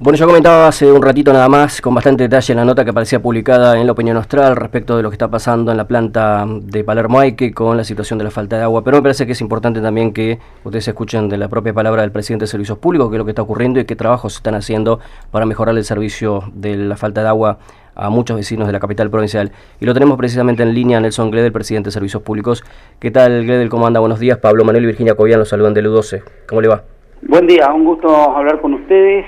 Bueno, 0.00 0.16
yo 0.16 0.28
comentaba 0.28 0.68
hace 0.68 0.92
un 0.92 1.02
ratito 1.02 1.32
nada 1.32 1.48
más, 1.48 1.80
con 1.80 1.92
bastante 1.92 2.22
detalle, 2.22 2.52
en 2.52 2.58
la 2.58 2.64
nota 2.64 2.84
que 2.84 2.90
aparecía 2.90 3.20
publicada 3.20 3.80
en 3.80 3.84
la 3.84 3.90
opinión 3.90 4.16
austral 4.16 4.54
respecto 4.54 4.96
de 4.96 5.02
lo 5.02 5.10
que 5.10 5.14
está 5.14 5.28
pasando 5.28 5.72
en 5.72 5.76
la 5.76 5.88
planta 5.88 6.46
de 6.46 6.84
Palermo 6.84 7.18
Aike 7.18 7.52
con 7.52 7.76
la 7.76 7.82
situación 7.82 8.16
de 8.16 8.24
la 8.24 8.30
falta 8.30 8.56
de 8.56 8.62
agua. 8.62 8.84
Pero 8.84 8.98
me 8.98 9.02
parece 9.02 9.26
que 9.26 9.32
es 9.32 9.40
importante 9.40 9.80
también 9.80 10.12
que 10.12 10.38
ustedes 10.62 10.86
escuchen 10.86 11.28
de 11.28 11.36
la 11.36 11.48
propia 11.48 11.74
palabra 11.74 12.02
del 12.02 12.12
presidente 12.12 12.44
de 12.44 12.46
Servicios 12.46 12.78
Públicos 12.78 13.08
qué 13.08 13.16
es 13.16 13.18
lo 13.18 13.24
que 13.24 13.32
está 13.32 13.42
ocurriendo 13.42 13.80
y 13.80 13.86
qué 13.86 13.96
trabajos 13.96 14.34
se 14.34 14.36
están 14.36 14.54
haciendo 14.54 15.00
para 15.32 15.46
mejorar 15.46 15.76
el 15.76 15.82
servicio 15.82 16.44
de 16.54 16.76
la 16.76 16.96
falta 16.96 17.22
de 17.22 17.28
agua 17.30 17.58
a 17.96 18.08
muchos 18.08 18.36
vecinos 18.36 18.68
de 18.68 18.72
la 18.72 18.78
capital 18.78 19.10
provincial. 19.10 19.50
Y 19.80 19.84
lo 19.84 19.94
tenemos 19.94 20.16
precisamente 20.16 20.62
en 20.62 20.74
línea 20.74 21.00
Nelson 21.00 21.32
Gledel, 21.32 21.50
presidente 21.50 21.88
de 21.88 21.90
Servicios 21.90 22.22
Públicos. 22.22 22.62
¿Qué 23.00 23.10
tal, 23.10 23.42
Gledel? 23.42 23.68
¿Cómo 23.68 23.84
anda? 23.88 23.98
Buenos 23.98 24.20
días. 24.20 24.38
Pablo 24.38 24.64
Manuel 24.64 24.84
y 24.84 24.86
Virginia 24.86 25.16
Cobian 25.16 25.40
los 25.40 25.48
saludan 25.48 25.74
de 25.74 25.82
LU12. 25.82 26.22
¿Cómo 26.48 26.60
le 26.60 26.68
va? 26.68 26.84
Buen 27.22 27.48
día, 27.48 27.72
un 27.72 27.84
gusto 27.84 28.08
hablar 28.14 28.60
con 28.60 28.74
ustedes 28.74 29.26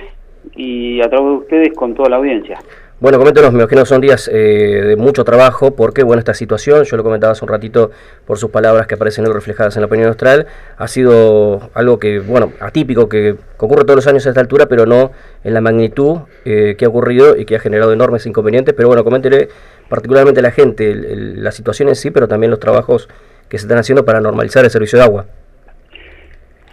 y 0.60 1.00
a 1.00 1.08
través 1.08 1.26
de 1.26 1.36
ustedes 1.36 1.74
con 1.74 1.94
toda 1.94 2.10
la 2.10 2.16
audiencia. 2.16 2.58
Bueno, 3.00 3.16
coméntenos, 3.18 3.50
me 3.50 3.60
imagino 3.60 3.86
son 3.86 4.02
días 4.02 4.28
eh, 4.30 4.36
de 4.36 4.94
mucho 4.96 5.24
trabajo, 5.24 5.74
porque 5.74 6.02
bueno, 6.02 6.18
esta 6.18 6.34
situación, 6.34 6.84
yo 6.84 6.98
lo 6.98 7.02
comentaba 7.02 7.32
hace 7.32 7.42
un 7.42 7.48
ratito 7.48 7.90
por 8.26 8.36
sus 8.36 8.50
palabras 8.50 8.86
que 8.86 8.94
aparecen 8.94 9.26
hoy 9.26 9.32
reflejadas 9.32 9.74
en 9.76 9.80
la 9.80 9.86
opinión 9.86 10.08
austral, 10.08 10.46
ha 10.76 10.86
sido 10.86 11.70
algo 11.72 11.98
que, 11.98 12.18
bueno, 12.18 12.52
atípico, 12.60 13.08
que, 13.08 13.36
ocurre 13.56 13.84
todos 13.84 13.96
los 13.96 14.06
años 14.06 14.26
a 14.26 14.28
esta 14.28 14.42
altura, 14.42 14.66
pero 14.66 14.84
no 14.84 15.12
en 15.44 15.54
la 15.54 15.62
magnitud 15.62 16.18
eh, 16.44 16.74
que 16.76 16.84
ha 16.84 16.88
ocurrido 16.88 17.38
y 17.38 17.46
que 17.46 17.56
ha 17.56 17.60
generado 17.60 17.94
enormes 17.94 18.26
inconvenientes. 18.26 18.74
Pero 18.74 18.88
bueno, 18.88 19.02
coméntele 19.02 19.48
particularmente 19.88 20.40
a 20.40 20.42
la 20.42 20.50
gente 20.50 20.94
la 20.94 21.52
situación 21.52 21.88
en 21.88 21.94
sí, 21.94 22.10
pero 22.10 22.28
también 22.28 22.50
los 22.50 22.60
trabajos 22.60 23.08
que 23.48 23.56
se 23.56 23.64
están 23.64 23.78
haciendo 23.78 24.04
para 24.04 24.20
normalizar 24.20 24.62
el 24.64 24.70
servicio 24.70 24.98
de 24.98 25.04
agua. 25.06 25.26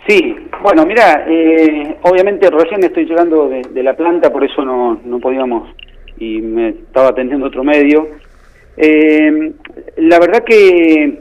Sí, 0.08 0.47
bueno, 0.68 0.86
mira, 0.86 1.24
eh, 1.26 1.96
obviamente 2.02 2.50
recién 2.50 2.84
estoy 2.84 3.06
llegando 3.06 3.48
de, 3.48 3.84
la 3.84 3.96
planta, 3.96 4.30
por 4.30 4.44
eso 4.44 4.66
no, 4.66 5.00
no 5.06 5.18
podíamos 5.18 5.70
y 6.18 6.42
me 6.42 6.70
estaba 6.70 7.08
atendiendo 7.08 7.48
otro 7.48 7.64
medio. 7.64 8.10
Eh, 8.76 9.54
la 9.96 10.20
verdad 10.20 10.44
que 10.44 11.20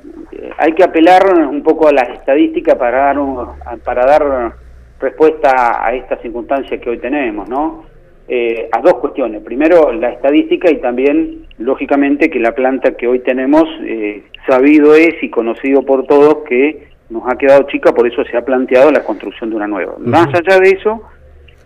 hay 0.58 0.72
que 0.72 0.83
apelar 0.83 1.33
un 1.48 1.62
poco 1.62 1.86
a 1.86 1.92
la 1.92 2.02
estadística 2.02 2.77
para 2.77 3.14
dar, 3.14 3.19
para 3.84 4.05
dar 4.05 4.52
respuesta 4.98 5.86
a 5.86 5.94
esta 5.94 6.17
circunstancia 6.17 6.80
que 6.80 6.91
hoy 6.91 6.98
tenemos, 6.98 7.48
¿no? 7.48 7.84
Eh, 8.27 8.69
a 8.72 8.80
dos 8.80 8.94
cuestiones. 8.94 9.44
Primero, 9.44 9.92
la 9.92 10.11
estadística 10.11 10.69
y 10.72 10.80
también, 10.80 11.47
lógicamente, 11.58 12.30
que 12.30 12.41
la 12.41 12.52
planta 12.52 12.97
que 12.97 13.06
hoy 13.06 13.20
tenemos, 13.20 13.62
sabido 14.48 14.97
es 14.97 15.22
y 15.22 15.30
conocido 15.30 15.83
por 15.83 16.05
todos 16.08 16.39
que 16.48 16.95
nos 17.08 17.22
ha 17.26 17.36
quedado 17.36 17.64
chica, 17.64 17.92
por 17.92 18.06
eso 18.06 18.24
se 18.24 18.36
ha 18.36 18.44
planteado 18.44 18.90
la 18.90 19.04
construcción 19.04 19.50
de 19.50 19.56
una 19.56 19.66
nueva. 19.66 19.94
Más 19.98 20.28
allá 20.28 20.58
de 20.60 20.70
eso, 20.70 21.02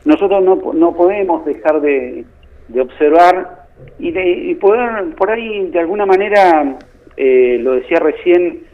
nosotros 0.05 0.42
no, 0.42 0.72
no 0.74 0.94
podemos 0.94 1.44
dejar 1.44 1.80
de, 1.80 2.24
observar 2.78 3.66
y, 3.98 4.12
de, 4.12 4.56
poder, 4.61 5.14
por 5.16 5.30
ahí, 5.30 5.66
de 5.70 5.80
alguna 5.80 6.06
manera, 6.06 6.77
eh, 7.16 7.58
lo 7.61 7.72
decía 7.72 7.98
recién, 7.98 8.64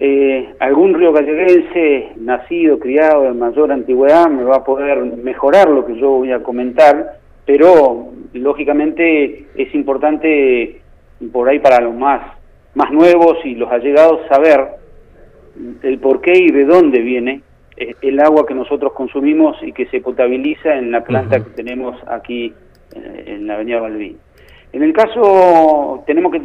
eh, 0.00 0.54
algún 0.60 0.94
río 0.94 1.12
galleguense 1.12 2.12
nacido, 2.16 2.78
criado 2.78 3.24
de 3.24 3.32
mayor 3.32 3.72
antigüedad, 3.72 4.28
me 4.28 4.44
va 4.44 4.56
a 4.56 4.64
poder 4.64 4.98
mejorar 5.00 5.68
lo 5.68 5.84
que 5.84 5.98
yo 5.98 6.10
voy 6.10 6.30
a 6.30 6.42
comentar, 6.42 7.18
pero 7.44 8.08
lógicamente 8.32 9.46
es 9.56 9.74
importante 9.74 10.80
por 11.32 11.48
ahí 11.48 11.58
para 11.58 11.80
los 11.80 11.94
más, 11.94 12.20
más 12.74 12.92
nuevos 12.92 13.38
y 13.44 13.56
los 13.56 13.70
allegados 13.72 14.20
saber 14.28 14.77
el 15.82 15.98
por 15.98 16.20
qué 16.20 16.32
y 16.36 16.50
de 16.50 16.64
dónde 16.64 17.00
viene 17.00 17.42
eh, 17.76 17.94
el 18.02 18.20
agua 18.20 18.46
que 18.46 18.54
nosotros 18.54 18.92
consumimos 18.92 19.56
y 19.62 19.72
que 19.72 19.86
se 19.86 20.00
potabiliza 20.00 20.74
en 20.76 20.90
la 20.90 21.04
planta 21.04 21.42
que 21.42 21.50
tenemos 21.50 21.96
aquí 22.08 22.52
eh, 22.94 23.24
en 23.26 23.46
la 23.46 23.54
avenida 23.54 23.80
Balbín. 23.80 24.18
En 24.72 24.82
el 24.82 24.92
caso, 24.92 26.02
tenemos 26.06 26.32
que 26.32 26.42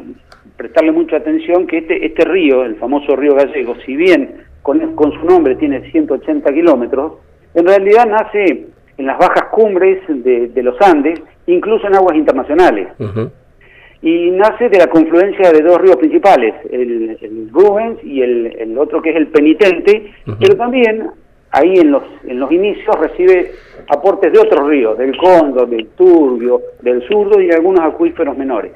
prestarle 0.56 0.92
mucha 0.92 1.18
atención 1.18 1.68
que 1.68 1.80
este, 1.80 2.06
este 2.06 2.24
río, 2.26 2.64
el 2.64 2.76
famoso 2.76 3.16
río 3.16 3.36
Gallego, 3.36 3.76
si 3.86 3.96
bien 3.96 4.44
con, 4.62 4.96
con 4.96 5.12
su 5.12 5.26
nombre 5.26 5.56
tiene 5.56 5.92
180 5.92 6.54
kilómetros, 6.54 7.14
en 7.54 7.66
realidad 7.66 8.06
nace 8.06 8.68
en 8.98 9.06
las 9.06 9.18
bajas 9.18 9.50
cumbres 9.52 10.02
de, 10.08 10.48
de 10.48 10.64
los 10.64 10.80
Andes, 10.82 11.20
incluso 11.48 11.88
en 11.88 11.96
aguas 11.96 12.16
internacionales 12.16 12.88
y 14.04 14.32
nace 14.32 14.68
de 14.68 14.78
la 14.78 14.88
confluencia 14.88 15.50
de 15.54 15.62
dos 15.62 15.80
ríos 15.80 15.96
principales, 15.96 16.54
el, 16.70 17.50
Rubens 17.52 18.04
y 18.04 18.22
el, 18.22 18.78
otro 18.78 19.02
que 19.02 19.12
es 19.12 19.16
el 19.16 19.28
Penitente, 19.28 20.12
pero 20.40 20.58
también 20.58 21.10
ahí 21.52 21.76
en 21.76 21.92
los, 21.92 22.04
en 22.28 22.38
los 22.38 22.52
inicios 22.52 22.94
recibe 23.00 23.52
aportes 23.88 24.34
de 24.34 24.40
otros 24.40 24.68
ríos, 24.68 24.98
del 24.98 25.16
Cóndor, 25.16 25.70
del 25.70 25.88
Turbio, 25.90 26.62
del 26.82 27.08
Surdo 27.08 27.40
y 27.40 27.50
algunos 27.52 27.80
acuíferos 27.86 28.38
menores. 28.38 28.74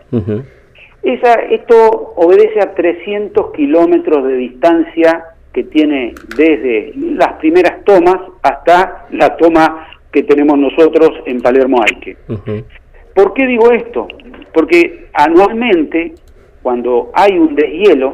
Esa, 1.04 1.34
esto 1.34 2.14
obedece 2.16 2.62
a 2.62 2.74
300 2.74 3.52
kilómetros 3.52 4.26
de 4.26 4.34
distancia 4.34 5.26
que 5.52 5.64
tiene 5.66 6.14
desde 6.38 6.94
las 6.96 7.34
primeras 7.34 7.84
tomas 7.84 8.18
hasta 8.44 9.08
la 9.12 9.36
toma 9.36 9.88
que 10.10 10.24
tenemos 10.24 10.58
nosotros 10.58 11.12
en 11.26 11.42
Palermo 11.42 11.82
Aique. 11.82 12.16
¿Por 13.18 13.34
qué 13.34 13.48
digo 13.48 13.72
esto? 13.72 14.08
Porque 14.54 15.08
anualmente, 15.12 16.14
cuando 16.62 17.10
hay 17.16 17.40
un 17.40 17.56
deshielo, 17.56 18.14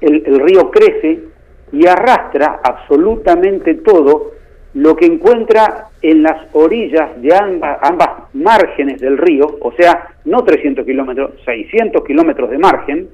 el, 0.00 0.38
río 0.38 0.70
crece 0.70 1.24
y 1.72 1.88
arrastra 1.88 2.60
absolutamente 2.62 3.74
todo 3.74 4.30
lo 4.74 4.94
que 4.94 5.06
encuentra 5.06 5.88
en 6.02 6.22
las 6.22 6.36
orillas 6.52 7.20
de 7.20 7.34
ambas, 7.34 7.78
ambas 7.82 8.10
márgenes 8.32 9.00
del 9.00 9.18
río, 9.18 9.58
o 9.60 9.72
sea, 9.72 10.10
no 10.24 10.44
300 10.44 10.86
kilómetros, 10.86 11.32
600 11.44 12.04
kilómetros 12.04 12.48
de 12.48 12.58
margen, 12.58 13.08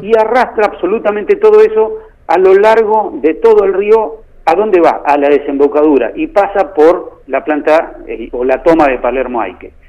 y 0.00 0.16
arrastra 0.16 0.66
absolutamente 0.66 1.34
todo 1.38 1.60
eso 1.60 1.98
a 2.28 2.38
lo 2.38 2.54
largo 2.54 3.18
de 3.20 3.34
todo 3.34 3.64
el 3.64 3.74
río. 3.74 4.18
¿A 4.46 4.54
dónde 4.54 4.80
va? 4.80 5.02
A 5.04 5.18
la 5.18 5.28
desembocadura 5.28 6.12
y 6.14 6.28
pasa 6.28 6.72
por 6.72 7.22
la 7.26 7.44
planta 7.44 7.98
eh, 8.06 8.28
o 8.32 8.44
la 8.44 8.62
toma 8.62 8.86
de 8.86 8.98
Palermo 8.98 9.40
Aique 9.40 9.79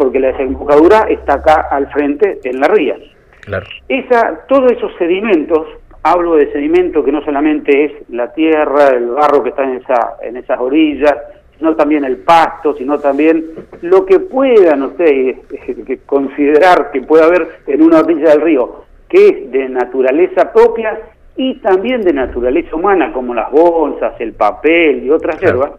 porque 0.00 0.18
la 0.18 0.28
desembocadura 0.28 1.00
está 1.10 1.34
acá 1.34 1.68
al 1.70 1.92
frente 1.92 2.40
en 2.44 2.58
la 2.58 2.68
ría. 2.68 2.96
Claro. 3.40 3.66
Esa, 3.86 4.46
todos 4.48 4.72
esos 4.72 4.90
sedimentos, 4.96 5.66
hablo 6.02 6.36
de 6.36 6.50
sedimento 6.52 7.04
que 7.04 7.12
no 7.12 7.22
solamente 7.22 7.84
es 7.84 7.92
la 8.08 8.32
tierra, 8.32 8.88
el 8.96 9.10
barro 9.10 9.42
que 9.42 9.50
está 9.50 9.64
en, 9.64 9.76
esa, 9.76 10.16
en 10.22 10.38
esas 10.38 10.58
orillas, 10.58 11.14
sino 11.58 11.76
también 11.76 12.06
el 12.06 12.16
pasto, 12.16 12.74
sino 12.76 12.98
también 12.98 13.44
lo 13.82 14.06
que 14.06 14.20
puedan 14.20 14.84
ustedes 14.84 15.36
considerar 16.06 16.90
que 16.92 17.02
puede 17.02 17.24
haber 17.24 17.48
en 17.66 17.82
una 17.82 18.00
orilla 18.00 18.30
del 18.30 18.40
río, 18.40 18.84
que 19.06 19.28
es 19.28 19.52
de 19.52 19.68
naturaleza 19.68 20.50
propia 20.50 20.98
y 21.36 21.56
también 21.56 22.00
de 22.00 22.14
naturaleza 22.14 22.74
humana, 22.74 23.12
como 23.12 23.34
las 23.34 23.50
bolsas, 23.50 24.18
el 24.18 24.32
papel 24.32 25.04
y 25.04 25.10
otras 25.10 25.38
hierbas, 25.38 25.72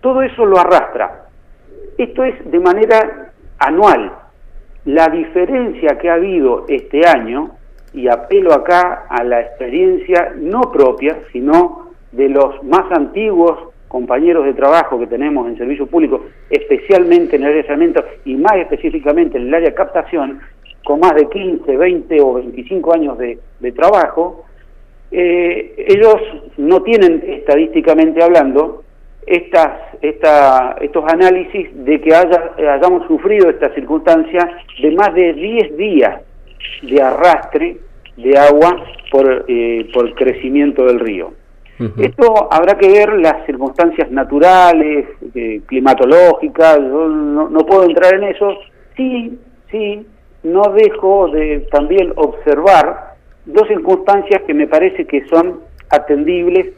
todo 0.00 0.22
eso 0.22 0.46
lo 0.46 0.60
arrastra. 0.60 1.26
Esto 1.98 2.22
es 2.22 2.50
de 2.50 2.60
manera 2.60 3.31
anual. 3.66 4.12
La 4.84 5.08
diferencia 5.08 5.98
que 5.98 6.10
ha 6.10 6.14
habido 6.14 6.66
este 6.68 7.06
año, 7.06 7.52
y 7.94 8.08
apelo 8.08 8.52
acá 8.52 9.06
a 9.08 9.22
la 9.22 9.40
experiencia 9.40 10.32
no 10.36 10.62
propia, 10.72 11.18
sino 11.32 11.92
de 12.10 12.28
los 12.28 12.62
más 12.64 12.90
antiguos 12.90 13.72
compañeros 13.88 14.46
de 14.46 14.54
trabajo 14.54 14.98
que 14.98 15.06
tenemos 15.06 15.46
en 15.46 15.58
servicio 15.58 15.86
público, 15.86 16.24
especialmente 16.48 17.36
en 17.36 17.44
el 17.44 17.50
área 17.50 17.76
de 17.76 18.04
y 18.24 18.36
más 18.36 18.56
específicamente 18.56 19.36
en 19.36 19.48
el 19.48 19.54
área 19.54 19.68
de 19.68 19.74
captación, 19.74 20.40
con 20.84 21.00
más 21.00 21.14
de 21.14 21.28
15, 21.28 21.76
20 21.76 22.20
o 22.22 22.34
25 22.34 22.94
años 22.94 23.18
de, 23.18 23.38
trabajo, 23.72 24.46
eh, 25.10 25.74
ellos 25.76 26.16
no 26.56 26.82
tienen 26.82 27.22
estadísticamente 27.26 28.22
hablando 28.22 28.82
estas, 29.26 29.96
esta, 30.00 30.76
estos 30.80 31.04
análisis 31.12 31.68
de 31.84 32.00
que 32.00 32.14
haya, 32.14 32.52
hayamos 32.56 33.06
sufrido 33.06 33.50
esta 33.50 33.72
circunstancia 33.74 34.58
de 34.80 34.90
más 34.92 35.14
de 35.14 35.32
10 35.32 35.76
días 35.76 36.20
de 36.82 37.02
arrastre 37.02 37.76
de 38.16 38.38
agua 38.38 38.84
por, 39.10 39.44
eh, 39.48 39.88
por 39.92 40.06
el 40.06 40.14
crecimiento 40.14 40.84
del 40.84 41.00
río. 41.00 41.32
Esto 41.98 42.48
habrá 42.52 42.78
que 42.78 42.86
ver 42.86 43.12
las 43.14 43.44
circunstancias 43.44 44.08
naturales, 44.12 45.06
eh, 45.34 45.62
climatológicas, 45.66 46.76
yo 46.76 47.08
no, 47.08 47.48
no, 47.48 47.60
puedo 47.66 47.84
entrar 47.84 48.14
en 48.14 48.24
eso. 48.24 48.56
Sí, 48.96 49.36
sí, 49.68 50.06
no 50.44 50.62
dejo 50.74 51.28
de 51.30 51.66
también 51.72 52.12
observar 52.14 53.16
dos 53.46 53.66
circunstancias 53.66 54.42
que 54.46 54.54
me 54.54 54.68
parece 54.68 55.06
que 55.06 55.26
son 55.26 55.60
atendibles 55.90 56.68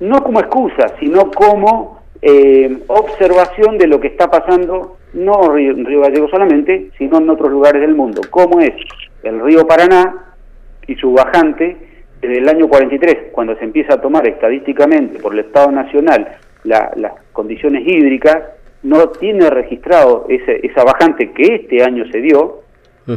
no 0.00 0.22
como 0.22 0.40
excusa, 0.40 0.94
sino 1.00 1.30
como 1.30 2.02
eh, 2.22 2.78
observación 2.88 3.78
de 3.78 3.86
lo 3.86 4.00
que 4.00 4.08
está 4.08 4.30
pasando, 4.30 4.96
no 5.14 5.56
en 5.56 5.84
Río 5.84 6.00
Gallego 6.02 6.28
solamente, 6.28 6.90
sino 6.98 7.18
en 7.18 7.30
otros 7.30 7.50
lugares 7.50 7.80
del 7.80 7.94
mundo, 7.94 8.22
como 8.30 8.60
es 8.60 8.74
el 9.22 9.40
río 9.40 9.66
Paraná 9.66 10.34
y 10.86 10.94
su 10.96 11.12
bajante, 11.12 11.76
desde 12.20 12.38
el 12.38 12.48
año 12.48 12.68
43, 12.68 13.30
cuando 13.32 13.56
se 13.56 13.64
empieza 13.64 13.94
a 13.94 14.00
tomar 14.00 14.26
estadísticamente 14.26 15.20
por 15.20 15.32
el 15.32 15.40
Estado 15.40 15.70
Nacional 15.70 16.36
las 16.64 17.12
condiciones 17.32 17.86
hídricas, 17.86 18.38
no 18.82 19.08
tiene 19.10 19.48
registrado 19.50 20.26
ese, 20.28 20.60
esa 20.66 20.84
bajante 20.84 21.32
que 21.32 21.54
este 21.54 21.82
año 21.82 22.04
se 22.10 22.20
dio 22.20 22.62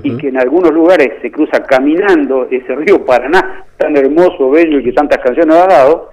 y 0.03 0.15
que 0.17 0.29
en 0.29 0.39
algunos 0.39 0.71
lugares 0.71 1.15
se 1.21 1.29
cruza 1.29 1.63
caminando 1.63 2.47
ese 2.49 2.75
río 2.75 3.05
Paraná, 3.05 3.65
tan 3.77 3.97
hermoso, 3.97 4.49
bello 4.49 4.79
y 4.79 4.83
que 4.85 4.93
tantas 4.93 5.21
canciones 5.21 5.55
ha 5.57 5.67
dado. 5.67 6.11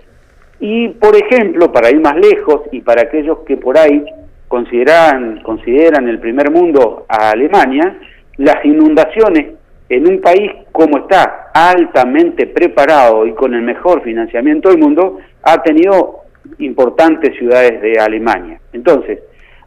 Y, 0.60 0.88
por 0.88 1.14
ejemplo, 1.16 1.72
para 1.72 1.90
ir 1.90 2.00
más 2.00 2.16
lejos 2.16 2.62
y 2.72 2.80
para 2.80 3.02
aquellos 3.02 3.38
que 3.46 3.56
por 3.56 3.78
ahí 3.78 4.04
consideran, 4.48 5.42
consideran 5.42 6.08
el 6.08 6.18
primer 6.18 6.50
mundo 6.50 7.06
a 7.08 7.30
Alemania, 7.30 7.98
las 8.38 8.64
inundaciones 8.64 9.54
en 9.88 10.06
un 10.06 10.20
país 10.20 10.50
como 10.72 10.98
está 10.98 11.50
altamente 11.54 12.46
preparado 12.46 13.26
y 13.26 13.32
con 13.34 13.54
el 13.54 13.62
mejor 13.62 14.02
financiamiento 14.02 14.68
del 14.68 14.78
mundo, 14.78 15.18
ha 15.42 15.62
tenido 15.62 16.22
importantes 16.58 17.36
ciudades 17.38 17.80
de 17.80 17.94
Alemania. 18.00 18.60
Entonces, 18.72 19.20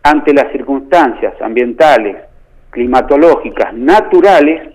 ante 0.04 0.34
las 0.34 0.52
circunstancias 0.52 1.34
ambientales, 1.42 2.18
climatológicas, 2.70 3.74
naturales, 3.74 4.74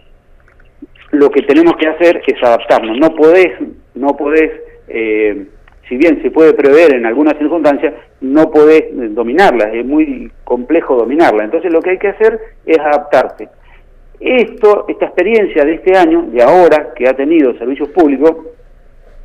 lo 1.13 1.31
que 1.31 1.43
tenemos 1.43 1.77
que 1.77 1.89
hacer 1.89 2.23
es 2.27 2.43
adaptarnos. 2.43 2.99
No 2.99 3.15
podés, 3.15 3.53
no 3.95 4.09
podés, 4.17 4.53
eh, 4.89 5.47
si 5.89 5.97
bien 5.97 6.21
se 6.23 6.31
puede 6.31 6.53
prever 6.55 6.95
en 6.95 7.07
algunas 7.07 7.39
circunstancias, 7.39 7.95
no 8.21 8.51
podés 8.51 8.87
dominarlas, 9.15 9.73
es 9.73 9.85
muy 9.85 10.31
complejo 10.45 10.97
dominarla. 10.97 11.45
Entonces 11.45 11.73
lo 11.73 11.81
que 11.81 11.91
hay 11.91 11.99
que 11.99 12.09
hacer 12.09 12.41
es 12.65 12.79
adaptarse. 12.79 13.49
Esto, 14.19 14.87
esta 14.89 15.07
experiencia 15.07 15.65
de 15.65 15.75
este 15.75 15.97
año, 15.97 16.23
de 16.33 16.43
ahora, 16.43 16.93
que 16.95 17.09
ha 17.09 17.15
tenido 17.15 17.57
servicios 17.59 17.91
públicos, 17.91 18.35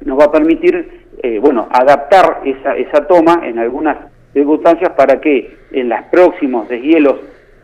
nos 0.06 0.20
va 0.20 0.26
a 0.26 0.32
permitir, 0.32 1.08
eh, 1.24 1.40
bueno, 1.40 1.68
adaptar 1.72 2.42
esa, 2.46 2.76
esa 2.76 3.08
toma 3.08 3.42
en 3.44 3.58
algunas 3.58 3.98
circunstancias 4.34 4.92
para 4.92 5.20
que 5.20 5.56
en 5.72 5.90
los 5.90 6.02
próximos 6.12 6.68
deshielos 6.70 7.16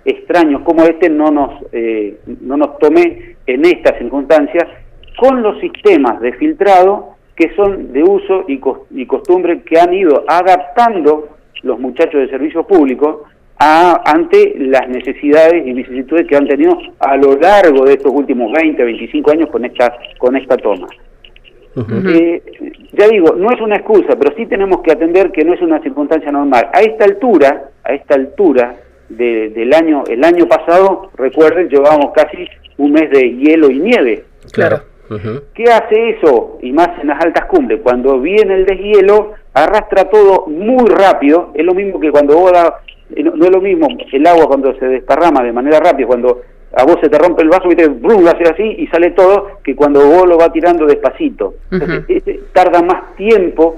extraños 0.05 0.61
como 0.61 0.83
este 0.83 1.09
no 1.09 1.31
nos, 1.31 1.65
eh, 1.71 2.17
no 2.41 2.55
nos 2.55 2.79
tome 2.79 3.35
en 3.45 3.65
estas 3.65 3.97
circunstancias 3.97 4.65
con 5.19 5.41
los 5.43 5.59
sistemas 5.59 6.21
de 6.21 6.31
filtrado 6.33 7.16
que 7.37 7.55
son 7.55 7.93
de 7.93 8.03
uso 8.03 8.45
y, 8.47 8.59
y 8.91 9.05
costumbre 9.05 9.61
que 9.61 9.79
han 9.79 9.93
ido 9.93 10.25
adaptando 10.27 11.29
los 11.61 11.79
muchachos 11.79 12.21
de 12.21 12.29
servicio 12.29 12.65
público 12.65 13.25
a, 13.59 14.01
ante 14.05 14.55
las 14.57 14.89
necesidades 14.89 15.65
y 15.65 15.73
vicisitudes 15.73 16.27
que 16.27 16.35
han 16.35 16.47
tenido 16.47 16.77
a 16.99 17.15
lo 17.15 17.35
largo 17.35 17.85
de 17.85 17.93
estos 17.93 18.11
últimos 18.11 18.51
20, 18.51 18.83
25 18.83 19.31
años 19.31 19.49
con 19.51 19.65
esta, 19.65 19.97
con 20.17 20.35
esta 20.35 20.57
toma. 20.57 20.87
Eh, 22.09 22.41
ya 22.93 23.07
digo, 23.07 23.35
no 23.35 23.51
es 23.51 23.61
una 23.61 23.75
excusa, 23.75 24.17
pero 24.17 24.35
sí 24.35 24.47
tenemos 24.47 24.81
que 24.81 24.91
atender 24.91 25.31
que 25.31 25.45
no 25.45 25.53
es 25.53 25.61
una 25.61 25.79
circunstancia 25.79 26.31
normal. 26.31 26.69
A 26.73 26.81
esta 26.81 27.05
altura, 27.05 27.69
a 27.83 27.93
esta 27.93 28.15
altura 28.15 28.75
del 29.09 29.73
año, 29.75 30.03
el 30.09 30.23
año 30.23 30.47
pasado, 30.47 31.11
recuerden, 31.15 31.69
llevábamos 31.69 32.13
casi 32.15 32.47
un 32.77 32.93
mes 32.93 33.11
de 33.11 33.29
hielo 33.29 33.69
y 33.69 33.77
nieve. 33.77 34.25
Claro. 34.51 34.81
¿Qué 35.53 35.63
hace 35.71 36.09
eso? 36.11 36.57
Y 36.61 36.71
más 36.71 36.89
en 37.01 37.07
las 37.07 37.23
altas 37.23 37.45
cumbres, 37.45 37.79
cuando 37.81 38.19
viene 38.19 38.55
el 38.55 38.65
deshielo, 38.65 39.33
arrastra 39.53 40.09
todo 40.09 40.47
muy 40.47 40.85
rápido, 40.89 41.51
es 41.53 41.65
lo 41.65 41.73
mismo 41.73 41.99
que 41.99 42.11
cuando 42.11 42.37
vos 42.37 42.51
eh, 43.15 43.23
no, 43.23 43.45
es 43.45 43.51
lo 43.51 43.61
mismo 43.61 43.87
el 44.11 44.27
agua 44.27 44.47
cuando 44.47 44.75
se 44.77 44.85
desparrama 44.85 45.43
de 45.43 45.53
manera 45.53 45.79
rápida, 45.79 46.07
cuando 46.07 46.41
a 46.75 46.83
vos 46.83 46.97
se 47.01 47.09
te 47.09 47.17
rompe 47.17 47.43
el 47.43 47.49
vaso, 47.49 47.71
y 47.71 47.75
te 47.75 47.83
hace 47.85 48.53
así 48.53 48.75
y 48.79 48.87
sale 48.87 49.11
todo, 49.11 49.59
que 49.63 49.75
cuando 49.75 50.05
vos 50.05 50.27
lo 50.27 50.37
vas 50.37 50.51
tirando 50.51 50.85
despacito. 50.85 51.55
tarda 52.53 52.81
más 52.81 53.15
tiempo 53.15 53.77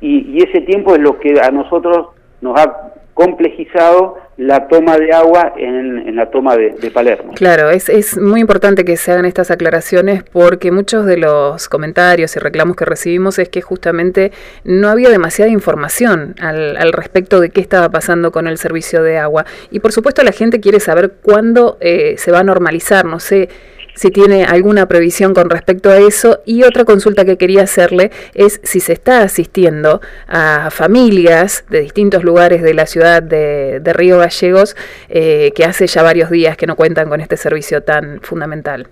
y, 0.00 0.36
y, 0.36 0.38
ese 0.38 0.62
tiempo 0.62 0.94
es 0.94 1.00
lo 1.00 1.18
que 1.18 1.34
a 1.40 1.50
nosotros 1.50 2.08
nos 2.40 2.60
ha 2.60 2.93
complejizado 3.14 4.18
la 4.36 4.66
toma 4.66 4.98
de 4.98 5.12
agua 5.12 5.54
en, 5.56 6.16
la 6.16 6.30
toma 6.30 6.56
de, 6.56 6.90
Palermo. 6.92 7.32
Claro, 7.34 7.70
es, 7.70 7.88
es, 7.88 8.18
muy 8.18 8.40
importante 8.40 8.84
que 8.84 8.96
se 8.96 9.12
hagan 9.12 9.24
estas 9.24 9.50
aclaraciones 9.50 10.24
porque 10.24 10.72
muchos 10.72 11.06
de 11.06 11.16
los 11.16 11.68
comentarios 11.68 12.34
y 12.34 12.40
reclamos 12.40 12.76
que 12.76 12.84
recibimos 12.84 13.38
es 13.38 13.48
que 13.48 13.62
justamente 13.62 14.32
no 14.64 14.88
había 14.88 15.10
demasiada 15.10 15.50
información 15.50 16.34
al, 16.40 16.76
al 16.76 16.92
respecto 16.92 17.40
de 17.40 17.50
qué 17.50 17.60
estaba 17.60 17.90
pasando 17.90 18.32
con 18.32 18.48
el 18.48 18.58
servicio 18.58 19.02
de 19.02 19.18
agua. 19.18 19.44
Y 19.70 19.78
por 19.78 19.92
supuesto 19.92 20.22
la 20.24 20.32
gente 20.32 20.60
quiere 20.60 20.80
saber 20.80 21.12
cuándo 21.22 21.78
eh, 21.80 22.16
se 22.18 22.32
va 22.32 22.40
a 22.40 22.44
normalizar, 22.44 23.04
no 23.04 23.20
sé 23.20 23.48
si 23.94 24.10
tiene 24.10 24.44
alguna 24.44 24.86
previsión 24.86 25.34
con 25.34 25.50
respecto 25.50 25.90
a 25.90 25.98
eso. 25.98 26.40
Y 26.44 26.64
otra 26.64 26.84
consulta 26.84 27.24
que 27.24 27.36
quería 27.36 27.62
hacerle 27.62 28.10
es 28.34 28.60
si 28.62 28.80
se 28.80 28.92
está 28.92 29.22
asistiendo 29.22 30.00
a 30.28 30.70
familias 30.70 31.64
de 31.70 31.80
distintos 31.80 32.24
lugares 32.24 32.62
de 32.62 32.74
la 32.74 32.86
ciudad 32.86 33.22
de, 33.22 33.80
Río 33.94 34.18
Gallegos 34.18 34.76
eh, 35.08 35.52
que 35.54 35.64
hace 35.64 35.86
ya 35.86 36.02
varios 36.02 36.28
días 36.30 36.56
que 36.56 36.66
no 36.66 36.74
cuentan 36.74 37.08
con 37.08 37.20
este 37.20 37.36
servicio 37.36 37.82
tan 37.82 38.20
fundamental. 38.22 38.88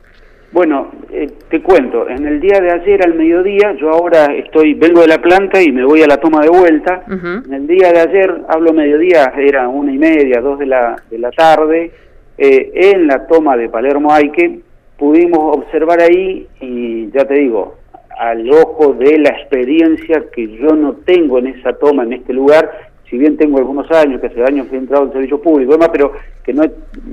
Bueno, 0.53 0.93
eh, 1.11 1.31
te 1.49 1.63
cuento, 1.63 2.07
en 2.11 2.27
el 2.27 2.39
día 2.39 2.61
de 2.61 2.71
ayer 2.71 3.03
al 3.03 3.15
mediodía, 3.15 3.75
yo 3.81 3.89
ahora 3.89 4.27
estoy, 4.35 4.75
vengo 4.75 5.01
de 5.01 5.09
la 5.09 5.21
planta 5.21 5.63
y 5.63 5.73
me 5.73 5.83
voy 5.83 6.03
a 6.03 6.07
la 6.07 6.19
toma 6.19 6.43
de 6.43 6.51
vuelta. 6.51 7.05
En 7.09 7.55
el 7.55 7.67
día 7.67 7.91
de 7.91 8.01
ayer, 8.01 8.43
hablo 8.49 8.75
mediodía, 8.75 9.33
era 9.39 9.67
una 9.69 9.91
y 9.91 9.97
media, 9.97 10.43
dos 10.43 10.59
de 10.59 10.67
la, 10.67 10.97
de 11.11 11.19
la 11.19 11.31
tarde, 11.31 11.91
eh, 12.37 12.71
en 12.75 13.07
la 13.07 13.27
toma 13.27 13.57
de 13.57 13.71
Palermo 13.71 14.13
Aique, 14.13 14.61
pudimos 15.03 15.57
observar 15.57 16.01
ahí 16.01 16.47
y 16.61 17.11
ya 17.11 17.25
te 17.25 17.35
digo, 17.35 17.75
al 18.21 18.49
ojo 18.53 18.95
de 18.95 19.19
la 19.19 19.31
experiencia 19.31 20.27
que 20.33 20.47
yo 20.57 20.77
no 20.77 20.93
tengo 21.05 21.41
en 21.41 21.49
esa 21.49 21.73
toma, 21.73 22.05
en 22.05 22.13
este 22.13 22.33
lugar, 22.33 22.71
si 23.11 23.19
bien 23.19 23.37
tengo 23.37 23.59
algunos 23.59 23.91
años, 23.91 24.21
que 24.21 24.29
hace 24.29 24.45
años 24.45 24.69
que 24.69 24.77
he 24.77 24.79
entrado 24.79 25.07
en 25.07 25.13
servicio 25.13 25.43
público, 25.43 25.73
demás, 25.73 25.89
pero 25.93 26.13
que 26.45 26.53
no, 26.53 26.63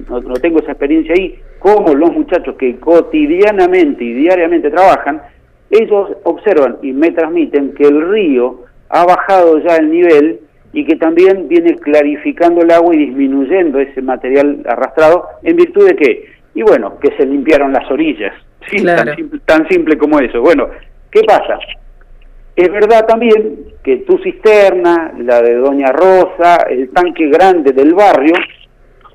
no, 0.07 0.33
tengo 0.35 0.59
esa 0.59 0.73
experiencia 0.73 1.15
ahí, 1.17 1.39
como 1.57 1.95
los 1.95 2.11
muchachos 2.11 2.55
que 2.57 2.79
cotidianamente 2.79 4.03
y 4.03 4.13
diariamente 4.13 4.69
trabajan, 4.69 5.23
ellos 5.71 6.11
observan 6.25 6.77
y 6.83 6.93
me 6.93 7.09
transmiten 7.09 7.73
que 7.73 7.87
el 7.87 8.07
río 8.07 8.65
ha 8.89 9.03
bajado 9.03 9.57
ya 9.63 9.77
el 9.77 9.89
nivel 9.89 10.41
y 10.73 10.85
que 10.85 10.95
también 10.95 11.47
viene 11.47 11.73
clarificando 11.77 12.61
el 12.61 12.69
agua 12.69 12.93
y 12.93 13.07
disminuyendo 13.07 13.79
ese 13.79 14.03
material 14.03 14.61
arrastrado, 14.67 15.25
en 15.41 15.55
virtud 15.55 15.87
de 15.87 15.95
que 15.95 16.38
y 16.53 16.61
bueno, 16.61 16.99
que 16.99 17.15
se 17.17 17.25
limpiaron 17.25 17.73
las 17.73 17.89
orillas. 17.91 18.33
Sí, 18.69 18.83
tan, 19.45 19.67
simple, 19.69 19.97
como 19.97 20.19
eso. 20.19 20.41
Bueno, 20.41 20.69
¿qué 21.11 21.21
pasa? 21.23 21.59
Es 22.55 22.71
verdad 22.71 23.05
también 23.07 23.73
que 23.83 23.97
tu 23.97 24.17
cisterna, 24.19 25.13
la 25.17 25.41
de 25.41 25.55
Doña 25.55 25.91
Rosa, 25.91 26.65
el 26.69 26.89
tanque 26.89 27.27
grande 27.29 27.71
del 27.71 27.93
barrio, 27.93 28.35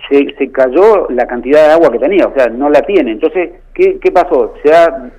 se, 0.09 0.35
se 0.39 0.51
cayó 0.51 1.09
la 1.11 1.27
cantidad 1.27 1.67
de 1.67 1.73
agua 1.73 1.93
que 1.93 1.99
tenía, 1.99 2.27
o 2.27 2.35
sea, 2.35 2.49
no 2.49 2.71
la 2.71 2.83
tiene. 2.83 3.13
Entonces, 3.13 3.51
¿qué, 3.75 3.99
qué 4.01 4.11
pasó? 4.11 4.55
Se 4.63 4.75
ha 4.75 5.11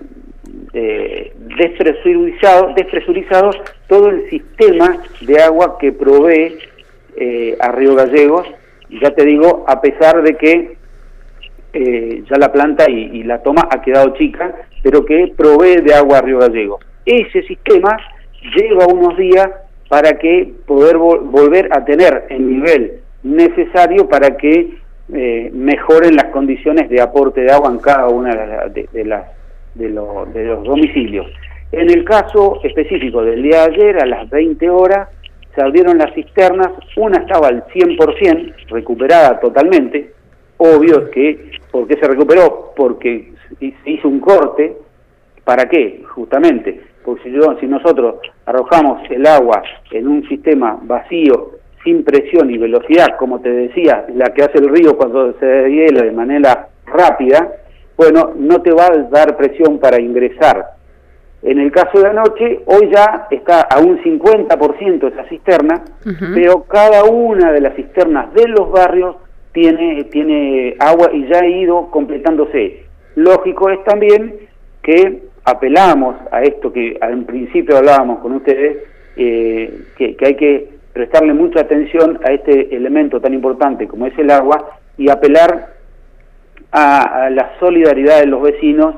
eh, 0.73 1.33
despresurizado, 1.57 2.73
despresurizado 2.75 3.51
todo 3.87 4.09
el 4.09 4.29
sistema 4.29 4.97
de 5.21 5.41
agua 5.41 5.77
que 5.79 5.91
provee 5.93 6.57
eh, 7.15 7.55
a 7.59 7.71
Río 7.71 7.95
Gallegos, 7.95 8.45
ya 9.01 9.11
te 9.11 9.23
digo, 9.23 9.63
a 9.67 9.79
pesar 9.79 10.21
de 10.21 10.35
que 10.35 10.77
eh, 11.77 12.23
ya 12.31 12.37
la 12.37 12.53
planta 12.53 12.89
y, 12.89 13.21
la 13.23 13.43
toma 13.43 13.67
ha 13.69 13.81
quedado 13.81 14.15
chica, 14.15 14.55
pero 14.81 15.03
que 15.03 15.33
provee 15.35 15.81
de 15.81 15.93
agua 15.93 16.19
a 16.19 16.21
Río 16.21 16.39
Gallego. 16.39 16.79
Ese 17.05 17.43
sistema 17.43 17.97
lleva 18.55 18.87
unos 18.87 19.17
días 19.17 19.49
para 19.89 20.17
que 20.17 20.53
poder 20.65 20.95
volver 20.97 21.67
a 21.73 21.83
tener 21.83 22.27
el 22.29 22.49
nivel 22.49 23.01
necesario 23.23 24.07
para 24.07 24.37
que 24.37 24.77
eh, 25.13 25.51
mejoren 25.53 26.15
las 26.15 26.31
condiciones 26.31 26.89
de 26.89 27.01
aporte 27.01 27.41
de 27.41 27.51
agua 27.51 27.69
en 27.69 27.79
cada 27.79 28.07
una 28.07 28.33
de, 28.69 28.87
de, 28.93 29.89
los 29.89 30.63
domicilios. 30.63 31.27
En 31.73 31.89
el 31.89 32.05
caso 32.05 32.61
específico 32.63 33.21
del 33.21 33.43
día 33.43 33.67
de 33.67 33.73
ayer, 33.73 34.01
a 34.01 34.05
las 34.05 34.29
20 34.29 34.69
horas, 34.69 35.09
se 35.53 35.61
abrieron 35.61 35.97
las 35.97 36.13
cisternas, 36.13 36.69
una 36.95 37.17
estaba 37.17 37.49
al 37.49 37.65
100%, 37.65 38.53
recuperada 38.69 39.41
totalmente, 39.41 40.15
obvio 40.57 41.09
que 41.11 41.51
¿Por 41.75 41.87
qué 41.87 41.97
se 41.97 42.07
recuperó? 42.07 42.71
Porque 42.73 43.33
se 43.59 43.73
hizo 43.91 44.07
un 44.07 44.21
corte. 44.21 44.77
¿Para 45.43 45.67
qué? 45.67 46.03
Justamente, 46.07 46.79
porque 47.03 47.23
si, 47.23 47.37
si 47.59 47.67
nosotros 47.67 48.15
arrojamos 48.45 49.01
el 49.09 49.27
agua 49.27 49.61
en 49.91 50.07
un 50.07 50.25
sistema 50.29 50.79
vacío, 50.81 51.51
sin 51.83 52.05
presión 52.05 52.49
y 52.49 52.57
velocidad, 52.57 53.17
como 53.19 53.41
te 53.41 53.49
decía, 53.49 54.05
la 54.15 54.33
que 54.33 54.43
hace 54.43 54.59
el 54.59 54.69
río 54.69 54.95
cuando 54.95 55.33
se 55.37 55.45
deshiela 55.45 56.05
de 56.05 56.13
manera 56.13 56.69
rápida, 56.85 57.51
bueno, 57.97 58.31
no 58.37 58.61
te 58.61 58.71
va 58.71 58.85
a 58.85 58.97
dar 59.09 59.35
presión 59.35 59.77
para 59.77 59.99
ingresar. 59.99 60.75
En 61.43 61.59
el 61.59 61.73
caso 61.73 61.99
de 61.99 62.07
anoche, 62.07 62.61
hoy 62.67 62.89
ya 62.89 63.27
está 63.31 63.63
a 63.63 63.79
un 63.79 64.01
50% 64.01 65.11
esa 65.11 65.25
cisterna, 65.25 65.83
pero 66.33 66.63
cada 66.63 67.03
una 67.03 67.51
de 67.51 67.59
las 67.59 67.75
cisternas 67.75 68.33
de 68.33 68.47
los 68.47 68.71
barrios 68.71 69.17
tiene, 69.55 70.03
tiene 70.11 70.75
agua 70.79 71.09
y 71.13 71.25
ya 71.27 71.39
ha 71.39 71.47
ido 71.47 71.89
completándose. 71.89 72.83
Lógico 73.15 73.69
es 73.69 73.81
también 73.85 74.35
que 74.83 75.21
apelamos 75.45 76.17
a 76.29 76.41
esto 76.41 76.73
que 76.73 76.97
al 76.99 77.23
principio 77.23 77.77
hablábamos 77.77 78.19
con 78.19 78.33
ustedes, 78.33 78.83
eh, 79.15 79.85
que, 79.97 80.17
hay 80.19 80.35
que 80.35 80.69
prestarle 80.91 81.33
mucha 81.33 81.61
atención 81.61 82.19
a 82.25 82.33
este 82.33 82.75
elemento 82.75 83.21
tan 83.21 83.33
importante 83.33 83.87
como 83.87 84.05
es 84.07 84.19
el 84.19 84.29
agua 84.29 84.77
y 84.97 85.09
apelar 85.09 85.69
a, 86.73 87.29
la 87.29 87.53
solidaridad 87.57 88.19
de 88.19 88.27
los 88.27 88.41
vecinos 88.41 88.95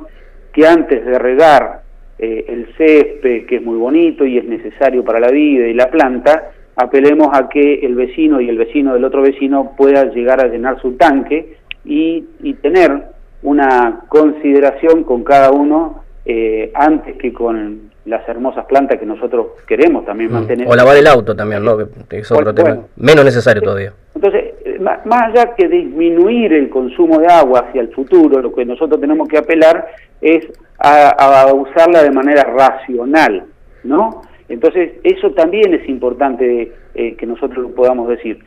que 0.54 0.66
antes 0.66 1.06
de 1.06 1.20
regar 1.20 1.82
eh, 2.18 2.46
el 2.48 2.74
césped, 2.78 3.46
que 3.46 3.58
es 3.58 3.62
muy 3.62 3.78
bonito 3.78 4.26
y 4.26 4.40
es 4.40 4.46
necesario 4.46 5.04
para 5.04 5.20
la 5.20 5.30
vida 5.30 5.68
y 5.68 5.76
la 5.76 5.92
planta, 5.92 6.52
apelemos 6.78 7.30
a 7.34 7.50
que 7.50 7.80
el 7.86 7.96
vecino 7.96 8.40
y 8.40 8.50
el 8.50 8.58
vecino 8.58 8.94
del 8.94 9.04
otro 9.04 9.22
vecino 9.22 9.74
pueda 9.76 10.06
llegar 10.06 10.40
a 10.40 10.48
llenar 10.48 10.82
su 10.82 10.94
tanque 10.94 11.58
y, 11.84 12.24
y 12.42 12.54
tener 12.56 13.04
una 13.44 14.02
consideración 14.08 15.04
con 15.04 15.24
cada 15.24 15.52
uno 15.52 16.04
eh, 16.26 16.72
antes 16.74 17.16
que 17.18 17.32
con 17.32 17.90
las 18.06 18.28
hermosas 18.28 18.66
plantas 18.66 19.00
que 19.00 19.06
nosotros 19.06 19.48
queremos 19.68 20.06
también 20.06 20.30
mm. 20.30 20.34
mantener. 20.34 20.68
O 20.68 20.76
lavar 20.76 20.98
el 20.98 21.08
auto 21.08 21.36
también, 21.36 21.64
¿no? 21.64 21.78
Que 22.10 22.20
es 22.20 22.32
otro 22.32 22.54
tema 22.54 22.80
menos 22.96 23.26
necesario 23.26 23.62
todavía. 23.62 23.94
Entonces, 24.16 24.54
eh, 24.66 24.80
más 24.80 25.22
allá 25.24 25.56
que 25.56 25.68
disminuir 25.68 26.54
el 26.54 26.70
consumo 26.70 27.20
de 27.20 27.28
agua 27.28 27.66
hacia 27.68 27.82
el 27.82 27.94
futuro, 27.94 28.42
lo 28.42 28.54
que 28.54 28.66
nosotros 28.66 29.00
tenemos 29.00 29.28
que 29.28 29.38
apelar 29.38 29.88
es 30.22 30.48
a, 30.80 31.52
usarla 31.54 32.04
de 32.04 32.12
manera 32.12 32.44
racional, 32.44 33.46
¿no? 33.84 34.22
Entonces, 34.50 34.94
eso 35.04 35.32
también 35.32 35.74
es 35.74 35.88
importante 35.90 36.72
eh, 36.96 37.16
que 37.16 37.26
nosotros 37.26 37.58
lo 37.58 37.76
podamos 37.76 38.08
decir. 38.08 38.40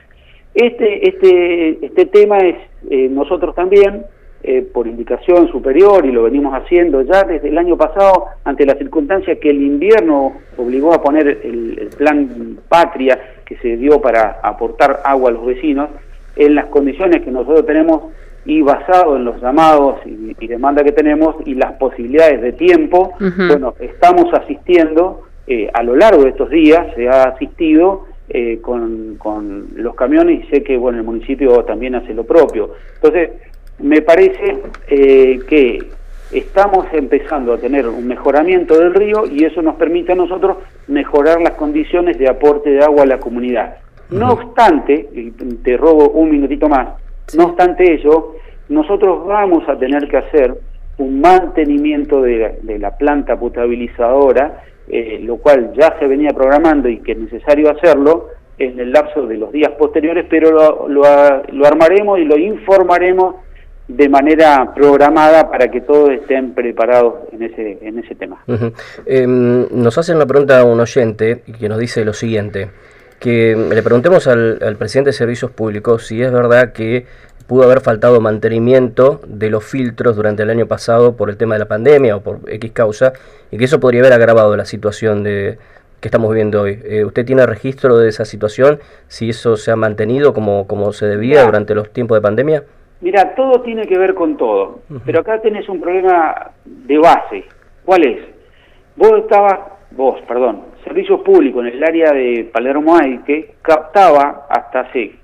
Este, 0.54 1.08
este, 1.08 1.84
este 1.84 2.06
tema 2.06 2.38
es, 2.38 2.56
nosotros 3.10 3.54
también, 3.54 4.04
eh, 4.42 4.62
por 4.62 4.86
indicación 4.86 5.48
superior 5.48 6.06
y 6.06 6.12
lo 6.12 6.22
venimos 6.22 6.54
haciendo 6.54 7.02
ya 7.02 7.24
desde 7.24 7.48
el 7.48 7.58
año 7.58 7.76
pasado 7.76 8.24
ante 8.42 8.64
la 8.64 8.74
circunstancia 8.74 9.38
que 9.38 9.50
el 9.50 9.60
invierno 9.60 10.32
obligó 10.56 10.94
a 10.94 11.02
poner 11.02 11.28
el, 11.44 11.90
plan 11.98 12.56
patria 12.66 13.20
que 13.44 13.58
se 13.58 13.76
dio 13.76 14.00
para 14.00 14.40
aportar 14.42 15.00
agua 15.04 15.28
a 15.28 15.32
los 15.34 15.44
vecinos 15.44 15.90
en 16.36 16.54
las 16.54 16.68
condiciones 16.68 17.22
que 17.22 17.30
nosotros 17.30 17.66
tenemos 17.66 18.04
y 18.46 18.62
basado 18.62 19.16
en 19.16 19.26
los 19.26 19.42
llamados 19.42 20.00
y, 20.06 20.34
y 20.40 20.46
demanda 20.46 20.82
que 20.82 20.92
tenemos 20.92 21.36
y 21.44 21.52
las 21.52 21.72
posibilidades 21.74 22.40
de 22.40 22.52
tiempo, 22.52 23.12
bueno, 23.18 23.74
estamos 23.78 24.32
asistiendo 24.32 25.24
eh, 25.52 25.68
a 25.74 25.82
lo 25.82 25.96
largo 25.96 26.22
de 26.22 26.30
estos 26.30 26.48
días, 26.48 26.94
se 26.94 27.08
ha 27.08 27.24
asistido 27.24 28.06
eh, 28.28 28.60
con, 28.62 29.16
con 29.18 29.66
los 29.74 29.96
camiones 29.96 30.44
y 30.44 30.48
sé 30.48 30.62
que 30.62 30.76
bueno 30.76 30.98
el 30.98 31.04
municipio 31.04 31.64
también 31.64 31.96
hace 31.96 32.14
lo 32.14 32.22
propio. 32.22 32.70
Entonces, 32.94 33.30
me 33.80 34.00
parece 34.00 34.58
eh, 34.86 35.40
que 35.48 35.88
estamos 36.30 36.86
empezando 36.92 37.52
a 37.52 37.58
tener 37.58 37.88
un 37.88 38.06
mejoramiento 38.06 38.78
del 38.78 38.94
río 38.94 39.24
y 39.26 39.44
eso 39.44 39.60
nos 39.60 39.74
permite 39.74 40.12
a 40.12 40.14
nosotros 40.14 40.58
mejorar 40.86 41.40
las 41.40 41.54
condiciones 41.54 42.16
de 42.16 42.28
aporte 42.28 42.70
de 42.70 42.84
agua 42.84 43.02
a 43.02 43.06
la 43.06 43.18
comunidad. 43.18 43.78
No 44.10 44.30
obstante, 44.30 45.08
te 45.64 45.76
robo 45.76 46.10
un 46.10 46.30
minutito 46.30 46.68
más, 46.68 46.90
no 47.36 47.46
obstante 47.46 47.92
ello, 47.92 48.36
nosotros 48.68 49.26
vamos 49.26 49.68
a 49.68 49.76
tener 49.76 50.06
que 50.06 50.18
hacer 50.18 50.54
un 51.00 51.20
mantenimiento 51.20 52.22
de, 52.22 52.78
la 52.78 52.96
planta 52.96 53.38
potabilizadora, 53.38 54.62
eh, 54.92 55.20
lo 55.22 55.36
cual 55.36 55.72
ya 55.74 55.96
se 55.98 56.06
venía 56.06 56.30
programando 56.30 56.88
y 56.88 56.98
que 56.98 57.12
es 57.12 57.18
necesario 57.18 57.70
hacerlo 57.70 58.28
en 58.58 58.78
el 58.78 58.92
lapso 58.92 59.26
de 59.26 59.38
los 59.38 59.52
días 59.52 59.70
posteriores, 59.78 60.26
pero 60.28 60.50
lo, 60.50 60.88
lo 60.88 61.66
armaremos 61.66 62.18
y 62.18 62.24
lo 62.24 62.36
informaremos 62.36 63.36
de 63.96 64.08
manera 64.08 64.72
programada 64.74 65.50
para 65.50 65.68
que 65.68 65.80
todos 65.80 66.10
estén 66.10 66.54
preparados 66.54 67.14
en 67.32 67.42
ese, 67.42 67.78
en 67.82 67.98
ese 67.98 68.14
tema. 68.14 68.42
Em, 69.04 69.66
nos 69.72 69.98
hacen 69.98 70.16
una 70.16 70.26
pregunta 70.26 70.64
un 70.64 70.78
oyente 70.78 71.42
que 71.58 71.68
nos 71.68 71.78
dice 71.78 72.04
lo 72.04 72.12
siguiente, 72.12 72.70
que 73.18 73.56
le 73.56 73.82
preguntemos 73.82 74.28
al, 74.28 74.76
presidente 74.78 75.08
de 75.08 75.12
Servicios 75.12 75.50
Públicos 75.50 76.06
si 76.06 76.22
es 76.22 76.30
verdad 76.30 76.72
que 76.72 77.04
pudo 77.50 77.64
haber 77.64 77.80
faltado 77.80 78.20
mantenimiento 78.20 79.20
de 79.26 79.50
los 79.50 79.64
filtros 79.64 80.14
durante 80.14 80.44
el 80.44 80.50
año 80.50 80.66
pasado 80.66 81.16
por 81.16 81.30
el 81.30 81.36
tema 81.36 81.56
de 81.56 81.58
la 81.58 81.64
pandemia 81.66 82.14
o 82.14 82.20
por 82.20 82.38
X 82.46 82.70
causa 82.70 83.12
y 83.50 83.58
que 83.58 83.64
eso 83.64 83.80
podría 83.80 84.02
haber 84.02 84.12
agravado 84.12 84.56
la 84.56 84.64
situación 84.64 85.24
de, 85.24 85.58
que 86.00 86.06
estamos 86.06 86.30
viviendo 86.30 86.62
hoy. 86.62 86.78
Eh, 86.84 87.04
¿Usted 87.04 87.26
tiene 87.26 87.44
registro 87.46 87.98
de 87.98 88.08
esa 88.08 88.24
situación? 88.24 88.78
Si 89.08 89.30
eso 89.30 89.56
se 89.56 89.72
ha 89.72 89.74
mantenido 89.74 90.32
como, 90.32 90.68
como 90.68 90.92
se 90.92 91.06
debía 91.06 91.44
durante 91.44 91.74
los 91.74 91.92
tiempos 91.92 92.18
de 92.18 92.22
pandemia? 92.22 92.62
Mira, 93.00 93.34
todo 93.34 93.62
tiene 93.62 93.84
que 93.84 93.98
ver 93.98 94.14
con 94.14 94.36
todo, 94.36 94.82
pero 95.04 95.18
acá 95.18 95.40
tenés 95.40 95.68
un 95.68 95.80
problema 95.80 96.52
de 96.64 96.98
base. 96.98 97.44
¿Cuál 97.84 98.06
es? 98.06 98.20
Vos 98.94 99.22
estabas, 99.22 99.58
vos, 99.90 100.20
perdón, 100.28 100.66
Servicios 100.84 101.20
Públicos 101.22 101.66
en 101.66 101.72
el 101.72 101.82
área 101.82 102.12
de 102.12 102.48
Palermo 102.52 102.96
que 103.26 103.54
captaba 103.60 104.46
hasta 104.48 104.82
hace 104.82 105.18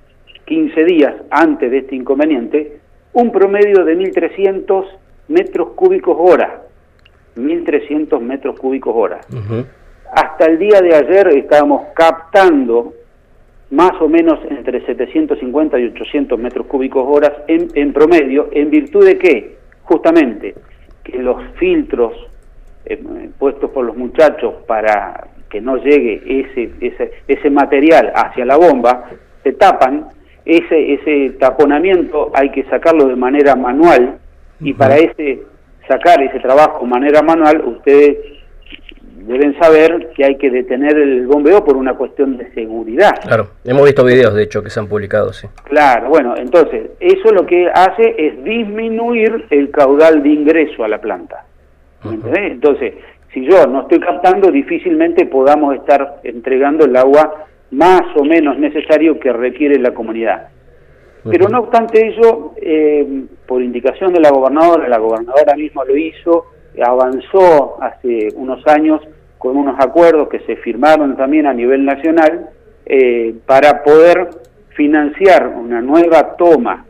15 0.47 0.85
días 0.85 1.15
antes 1.31 1.71
de 1.71 1.79
este 1.79 1.95
inconveniente 1.95 2.79
un 3.13 3.33
promedio 3.33 3.85
de 3.85 3.97
1.300 3.97 4.85
metros 5.29 5.71
cúbicos 5.71 6.17
hora. 6.19 6.63
1.300 7.37 8.21
metros 8.21 8.59
cúbicos 8.59 8.95
hora. 8.97 9.21
Hasta 10.13 10.47
el 10.47 10.59
día 10.59 10.81
de 10.81 10.95
ayer 10.95 11.29
estábamos 11.29 11.89
captando 11.95 12.95
más 13.71 13.93
o 14.01 14.09
menos 14.09 14.39
entre 14.49 14.85
750 14.87 15.79
y 15.79 15.87
800 15.87 16.39
metros 16.39 16.67
cúbicos 16.67 17.05
horas 17.07 17.33
en, 17.49 17.69
en 17.75 17.93
promedio, 17.93 18.49
en 18.53 18.71
virtud 18.71 19.05
de 19.05 19.19
que, 19.19 19.57
justamente, 19.83 20.55
que 21.03 21.19
los 21.19 21.43
filtros 21.59 22.13
eh, 22.85 23.03
puestos 23.39 23.71
por 23.71 23.85
los 23.85 23.97
muchachos 23.97 24.55
para 24.67 25.27
que 25.51 25.61
no 25.61 25.77
llegue 25.77 26.23
ese, 26.27 26.71
ese, 26.81 27.13
ese 27.27 27.51
material 27.51 28.13
hacia 28.15 28.45
la 28.45 28.57
bomba, 28.57 29.11
se 29.43 29.53
tapan, 29.53 30.09
ese, 30.47 30.95
ese 30.95 31.31
taponamiento 31.39 32.31
hay 32.33 32.51
que 32.51 32.65
sacarlo 32.65 33.07
de 33.07 33.17
manera 33.17 33.57
manual 33.57 34.19
y 34.61 34.73
para 34.73 34.97
ese 34.97 35.43
sacar 35.89 36.23
ese 36.23 36.41
trabajo 36.41 36.85
de 36.85 36.91
manera 36.91 37.23
manual, 37.23 37.63
ustedes 37.65 38.17
deben 39.27 39.59
saber 39.59 40.11
que 40.15 40.25
hay 40.25 40.37
que 40.37 40.51
detener 40.51 40.97
el 40.97 41.27
bombeo 41.27 41.65
por 41.65 41.77
una 41.77 41.95
cuestión 41.95 42.37
de 42.37 42.53
seguridad. 42.53 43.13
Claro, 43.23 43.49
hemos 43.65 43.85
visto 43.85 44.05
videos 44.05 44.35
de 44.35 44.45
hecho 44.45 44.63
que 44.63 44.71
se 44.71 44.79
han 44.79 44.87
publicado, 44.87 45.33
sí. 45.33 45.49
Claro, 45.65 46.09
bueno, 46.09 46.37
entonces, 46.37 46.91
eso 47.01 47.33
lo 47.33 47.45
que 47.45 47.69
hace 47.69 48.15
es 48.17 48.43
disminuir 48.45 49.47
el 49.51 49.71
caudal 49.71 50.23
de 50.23 50.29
ingreso 50.29 50.85
a 50.85 50.89
la 50.89 51.01
planta. 51.01 51.45
Entonces, 52.05 52.95
si 53.35 53.45
yo 53.45 53.67
no 53.67 53.83
estoy 53.83 53.99
captando, 53.99 54.51
difícilmente 54.53 55.27
podamos 55.27 55.75
estar 55.75 56.21
entregando 56.23 56.85
el 56.85 56.95
agua 56.95 57.47
más 57.71 58.03
o 58.17 58.25
menos 58.25 58.59
necesario 58.59 59.19
que 59.19 59.33
requiere 59.33 59.79
la 59.79 59.93
comunidad. 59.93 60.49
Pero 61.29 61.49
no 61.49 61.61
obstante 61.61 62.07
ello, 62.07 62.53
eh, 62.57 63.25
por 63.47 63.61
indicación 63.61 64.13
de 64.13 64.21
la 64.21 64.31
gobernadora, 64.31 64.89
la 64.89 64.99
gobernadora 64.99 65.57
misma 65.57 65.85
lo 65.85 65.97
hizo, 65.97 66.47
avanzó 66.81 67.83
hace 67.83 68.29
unos 68.37 68.65
años 68.67 69.01
con 69.39 69.57
unos 69.57 69.77
acuerdos 69.81 70.29
que 70.29 70.41
se 70.41 70.57
firmaron 70.57 71.17
también 71.17 71.47
a 71.47 71.53
nivel 71.53 71.85
nacional 71.85 72.51
eh, 72.85 73.35
para 73.45 73.83
poder 73.83 74.31
financiar 74.77 75.49
una 75.49 75.81
nueva 75.81 76.37
toma, 76.37 76.87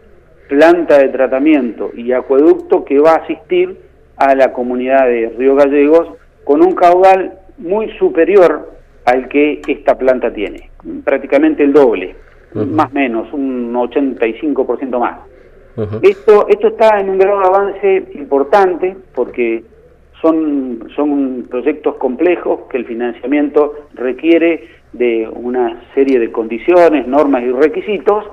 planta 0.48 0.98
de 0.98 1.08
tratamiento 1.08 1.90
y 1.94 2.12
acueducto 2.12 2.84
que 2.84 2.98
va 2.98 3.12
a 3.12 3.22
asistir 3.24 3.78
a 4.16 4.34
la 4.34 4.52
comunidad 4.52 5.06
de 5.06 5.34
Río 5.36 5.54
Gallegos 5.54 6.08
con 6.44 6.62
un 6.64 6.74
caudal 6.74 7.38
muy 7.58 7.90
superior 7.98 8.75
al 9.06 9.28
que 9.28 9.62
esta 9.66 9.96
planta 9.96 10.32
tiene, 10.32 10.70
prácticamente 11.04 11.62
el 11.62 11.72
doble, 11.72 12.14
más 12.54 12.90
o 12.90 12.94
menos, 12.94 13.32
un 13.32 13.72
85% 13.72 14.98
más. 14.98 15.20
esto, 16.02 16.46
esto 16.48 16.68
está 16.68 17.00
en 17.00 17.10
un 17.10 17.18
grado 17.18 17.40
de 17.40 17.46
avance 17.46 18.04
importante 18.14 18.96
porque 19.14 19.62
son, 20.20 20.88
son 20.96 21.46
proyectos 21.48 21.96
complejos 21.96 22.60
que 22.70 22.78
el 22.78 22.86
financiamiento 22.86 23.74
requiere 23.94 24.68
de 24.92 25.28
una 25.32 25.82
serie 25.94 26.18
de 26.18 26.32
condiciones, 26.32 27.06
normas 27.06 27.42
y 27.42 27.50
requisitos 27.50 28.24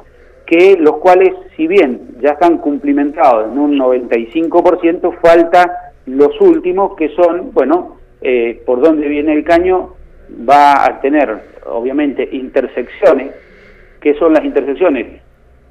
que 0.46 0.78
los 0.78 0.98
cuales, 0.98 1.34
si 1.56 1.68
bien 1.68 2.16
ya 2.20 2.32
están 2.32 2.58
cumplimentados 2.58 3.52
en 3.52 3.60
un 3.60 3.78
95%, 3.78 5.20
falta 5.22 5.94
los 6.06 6.40
últimos 6.42 6.96
que 6.96 7.10
son, 7.10 7.52
bueno, 7.54 7.98
eh, 8.22 8.62
por 8.66 8.82
donde 8.82 9.08
viene 9.08 9.34
el 9.34 9.44
caño 9.44 9.94
va 10.48 10.86
a 10.86 11.02
tener, 11.02 11.38
obviamente, 11.66 12.28
intersecciones. 12.32 13.32
¿Qué 14.00 14.16
son 14.16 14.34
las 14.34 14.44
intersecciones? 14.44 15.22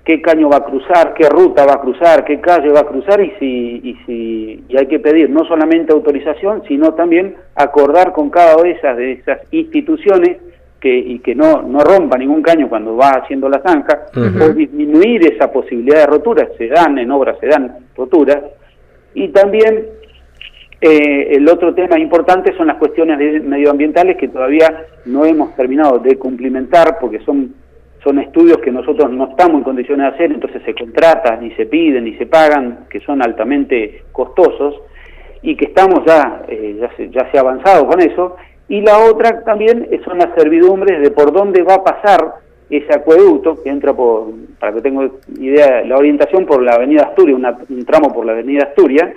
qué 0.04 0.20
caño 0.20 0.48
va 0.48 0.58
a 0.58 0.64
cruzar, 0.64 1.14
qué 1.14 1.28
ruta 1.28 1.64
va 1.64 1.74
a 1.74 1.80
cruzar, 1.80 2.24
qué 2.24 2.40
calle 2.40 2.70
va 2.70 2.80
a 2.80 2.86
cruzar 2.86 3.20
y 3.20 3.30
si, 3.38 3.80
y 3.84 3.94
si 4.04 4.64
y 4.68 4.76
hay 4.76 4.86
que 4.86 4.98
pedir 4.98 5.30
no 5.30 5.44
solamente 5.44 5.92
autorización, 5.92 6.62
sino 6.66 6.94
también 6.94 7.36
acordar 7.54 8.12
con 8.12 8.30
cada 8.30 8.56
una 8.56 8.64
de 8.64 8.70
esas, 8.72 8.96
de 8.96 9.12
esas 9.12 9.38
instituciones 9.52 10.38
que, 10.80 10.92
y 10.92 11.20
que 11.20 11.34
no, 11.36 11.62
no 11.62 11.78
rompa 11.78 12.18
ningún 12.18 12.42
caño 12.42 12.68
cuando 12.68 12.96
va 12.96 13.10
haciendo 13.10 13.48
la 13.48 13.62
zanja, 13.62 14.06
o 14.16 14.48
disminuir 14.48 15.32
esa 15.32 15.52
posibilidad 15.52 15.98
de 15.98 16.06
rotura, 16.06 16.48
se 16.58 16.66
dan 16.66 16.98
en 16.98 17.10
obras, 17.12 17.38
se 17.38 17.46
dan 17.46 17.86
roturas, 17.96 18.38
y 19.14 19.28
también 19.28 19.86
Eh, 20.84 21.36
el 21.36 21.48
otro 21.48 21.72
tema 21.74 21.96
importante 21.96 22.56
son 22.56 22.66
las 22.66 22.76
cuestiones 22.76 23.16
medioambientales 23.44 24.16
que 24.16 24.26
todavía 24.26 24.88
no 25.04 25.24
hemos 25.24 25.54
terminado 25.54 26.00
de 26.00 26.18
cumplimentar 26.18 26.98
porque 27.00 27.20
son, 27.20 27.54
son 28.02 28.18
estudios 28.18 28.58
que 28.58 28.72
nosotros 28.72 29.08
no 29.12 29.30
estamos 29.30 29.58
en 29.58 29.62
condiciones 29.62 30.08
de 30.08 30.14
hacer, 30.14 30.32
entonces 30.32 30.60
se 30.64 30.74
contratan, 30.74 31.46
y 31.46 31.52
se 31.52 31.66
piden, 31.66 32.08
y 32.08 32.14
se 32.14 32.26
pagan, 32.26 32.86
que 32.90 32.98
son 32.98 33.22
altamente 33.22 34.02
costosos 34.10 34.74
y 35.40 35.54
que 35.54 35.66
estamos 35.66 36.04
ya, 36.04 36.42
eh, 36.48 36.76
ya, 36.80 36.90
se, 36.96 37.10
ya 37.10 37.30
se 37.30 37.38
ha 37.38 37.42
avanzado 37.42 37.86
con 37.86 38.00
eso. 38.00 38.34
Y 38.68 38.80
la 38.80 38.98
otra 38.98 39.44
también 39.44 39.88
son 40.04 40.18
las 40.18 40.34
servidumbres 40.36 41.00
de 41.00 41.12
por 41.12 41.32
dónde 41.32 41.62
va 41.62 41.74
a 41.74 41.84
pasar 41.84 42.34
ese 42.70 42.94
acueducto 42.94 43.62
que 43.62 43.68
entra 43.68 43.92
por, 43.92 44.28
para 44.58 44.72
que 44.72 44.80
tenga 44.80 45.08
idea, 45.38 45.84
la 45.84 45.96
orientación 45.96 46.46
por 46.46 46.62
la 46.62 46.74
avenida 46.74 47.02
Asturias, 47.02 47.38
un 47.68 47.84
tramo 47.84 48.12
por 48.12 48.24
la 48.24 48.32
avenida 48.32 48.64
Asturias, 48.64 49.10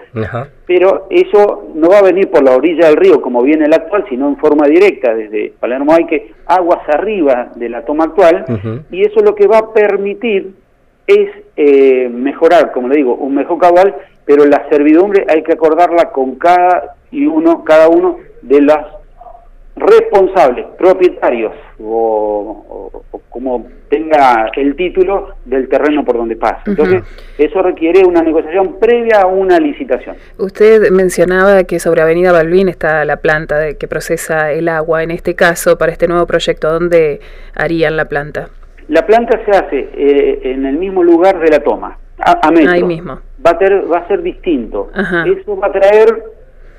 pero 0.65 1.07
eso 1.09 1.69
no 1.73 1.89
va 1.89 1.99
a 1.99 2.03
venir 2.03 2.29
por 2.29 2.43
la 2.43 2.55
orilla 2.55 2.87
del 2.87 2.97
río 2.97 3.21
como 3.21 3.41
viene 3.43 3.65
el 3.65 3.73
actual, 3.73 4.05
sino 4.09 4.27
en 4.27 4.37
forma 4.37 4.67
directa 4.67 5.13
desde 5.15 5.53
Palermo 5.59 5.93
hay 5.93 6.05
que 6.05 6.33
aguas 6.45 6.81
arriba 6.89 7.51
de 7.55 7.69
la 7.69 7.85
toma 7.85 8.05
actual, 8.05 8.45
y 8.91 9.01
eso 9.01 9.21
lo 9.21 9.35
que 9.35 9.47
va 9.47 9.59
a 9.59 9.73
permitir 9.73 10.53
es 11.07 11.29
eh, 11.55 12.09
mejorar, 12.09 12.71
como 12.71 12.89
le 12.89 12.97
digo, 12.97 13.15
un 13.15 13.35
mejor 13.35 13.59
cabal, 13.59 13.95
pero 14.25 14.45
la 14.45 14.67
servidumbre 14.69 15.25
hay 15.29 15.43
que 15.43 15.53
acordarla 15.53 16.11
con 16.11 16.35
cada 16.35 16.95
y 17.11 17.25
uno, 17.27 17.63
cada 17.63 17.87
uno 17.87 18.17
de 18.41 18.61
las 18.61 18.94
responsables, 19.75 20.65
propietarios 20.77 21.53
o, 21.79 23.03
como 23.29 23.67
tenga 23.89 24.49
el 24.55 24.75
título 24.75 25.35
del 25.43 25.67
terreno 25.67 26.05
por 26.05 26.15
donde 26.15 26.37
pasa. 26.37 26.61
Entonces, 26.65 27.03
eso 27.37 27.61
requiere 27.61 28.05
una 28.05 28.21
negociación 28.21 28.79
previa 28.79 29.21
a 29.21 29.27
una 29.27 29.59
licitación. 29.59 30.15
Usted 30.37 30.89
mencionaba 30.91 31.65
que 31.65 31.79
sobre 31.79 32.01
Avenida 32.01 32.31
Balbín 32.31 32.69
está 32.69 33.03
la 33.03 33.17
planta 33.17 33.59
de, 33.59 33.77
que 33.77 33.87
procesa 33.87 34.51
el 34.51 34.69
agua. 34.69 35.03
En 35.03 35.11
este 35.11 35.35
caso, 35.35 35.77
para 35.77 35.91
este 35.91 36.07
nuevo 36.07 36.25
proyecto, 36.25 36.71
¿dónde 36.71 37.19
harían 37.53 37.97
la 37.97 38.05
planta? 38.05 38.49
La 38.87 39.05
planta 39.05 39.39
se 39.43 39.51
hace 39.51 39.89
eh, 39.93 40.39
en 40.43 40.65
el 40.65 40.77
mismo 40.77 41.03
lugar 41.03 41.39
de 41.39 41.49
la 41.49 41.59
toma, 41.59 41.97
a, 42.19 42.51
metro. 42.51 42.71
Ahí 42.71 42.83
mismo. 42.83 43.19
Va 43.45 43.51
a, 43.51 43.85
va 43.91 43.97
a 43.99 44.07
ser 44.07 44.21
distinto. 44.21 44.89
Eso 44.93 45.57
va 45.57 45.67
a 45.67 45.71
traer, 45.71 46.23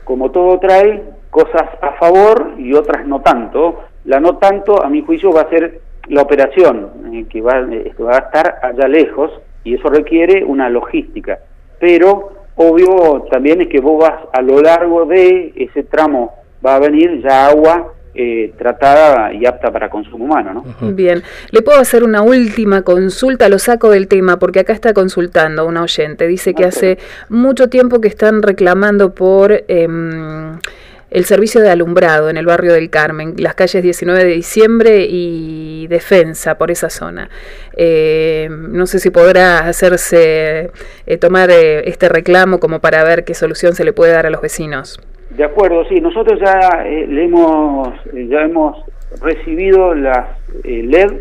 como 0.05 0.31
todo 0.31 0.59
trae, 0.59 1.03
cosas 1.37 1.69
a 1.83 1.93
favor 1.99 2.55
y 2.57 2.73
otras 2.73 3.07
no 3.07 3.21
tanto. 3.21 3.85
La 4.07 4.21
no 4.21 4.39
tanto, 4.39 4.83
a 4.83 4.89
mi 4.89 5.03
juicio, 5.03 5.31
va 5.31 5.43
a 5.43 5.51
ser 5.51 5.81
la 6.09 6.23
operación, 6.23 6.91
eh, 7.13 7.27
que, 7.29 7.43
va, 7.43 7.61
eh, 7.61 7.93
va 8.01 8.17
a 8.17 8.19
estar 8.21 8.59
allá 8.63 8.89
lejos 8.89 9.31
y 9.63 9.75
eso 9.75 9.91
requiere 9.91 10.43
una 10.45 10.71
logística. 10.71 11.39
Pero 11.79 12.31
obvio 12.55 13.27
también 13.31 13.61
es 13.61 13.69
que 13.69 13.81
vos 13.81 14.03
vas 14.03 14.19
a 14.33 14.41
lo 14.41 14.63
largo 14.63 15.05
de 15.05 15.53
ese 15.57 15.83
tramo, 15.83 16.33
va 16.65 16.77
a 16.77 16.79
venir 16.79 17.21
ya 17.23 17.49
agua 17.49 17.93
eh, 18.15 18.55
tratada 18.57 19.31
y 19.35 19.45
apta 19.45 19.71
para 19.71 19.91
consumo 19.91 20.25
humano. 20.25 20.65
¿no? 20.81 20.93
Bien, 20.93 21.23
le 21.51 21.61
puedo 21.61 21.79
hacer 21.79 22.03
una 22.03 22.23
última 22.23 22.81
consulta, 22.81 23.51
lo 23.51 23.59
saco 23.59 23.91
del 23.91 24.09
tema 24.09 24.39
porque 24.39 24.61
acá 24.61 24.73
está 24.73 24.95
consultando 24.95 25.67
una 25.67 25.83
oyente, 25.83 26.27
dice 26.27 26.55
que 26.55 26.65
hace 26.65 26.97
mucho 27.29 27.69
tiempo 27.69 28.01
que 28.01 28.09
están 28.09 28.41
reclamando 28.41 29.15
por... 29.15 29.53
Eh, 29.53 29.87
el 31.11 31.25
servicio 31.25 31.61
de 31.61 31.71
alumbrado 31.71 32.29
en 32.29 32.37
el 32.37 32.47
barrio 32.47 32.73
del 32.73 32.91
Carmen, 32.91 33.35
las 33.39 33.55
calles 33.55 33.83
19 33.83 34.25
de 34.25 34.33
diciembre 34.33 35.07
y 35.09 35.87
Defensa, 35.89 36.59
por 36.59 36.71
esa 36.71 36.91
zona. 36.91 37.31
Eh, 37.77 38.49
no 38.51 38.87
sé 38.87 38.99
si 38.99 39.11
podrá 39.11 39.61
hacerse, 39.61 40.71
eh, 41.07 41.17
tomar 41.19 41.51
eh, 41.51 41.89
este 41.89 42.09
reclamo 42.09 42.59
como 42.59 42.81
para 42.81 43.05
ver 43.05 43.25
qué 43.25 43.35
solución 43.35 43.75
se 43.75 43.85
le 43.85 43.93
puede 43.93 44.13
dar 44.13 44.27
a 44.27 44.31
los 44.31 44.41
vecinos. 44.41 45.01
De 45.31 45.45
acuerdo, 45.45 45.85
sí, 45.89 46.01
nosotros 46.01 46.41
ya, 46.41 46.83
le 46.85 47.25
hemos, 47.25 47.89
ya 48.13 48.43
hemos 48.43 48.85
recibido 49.21 49.95
las 49.95 50.27
LED 50.65 51.13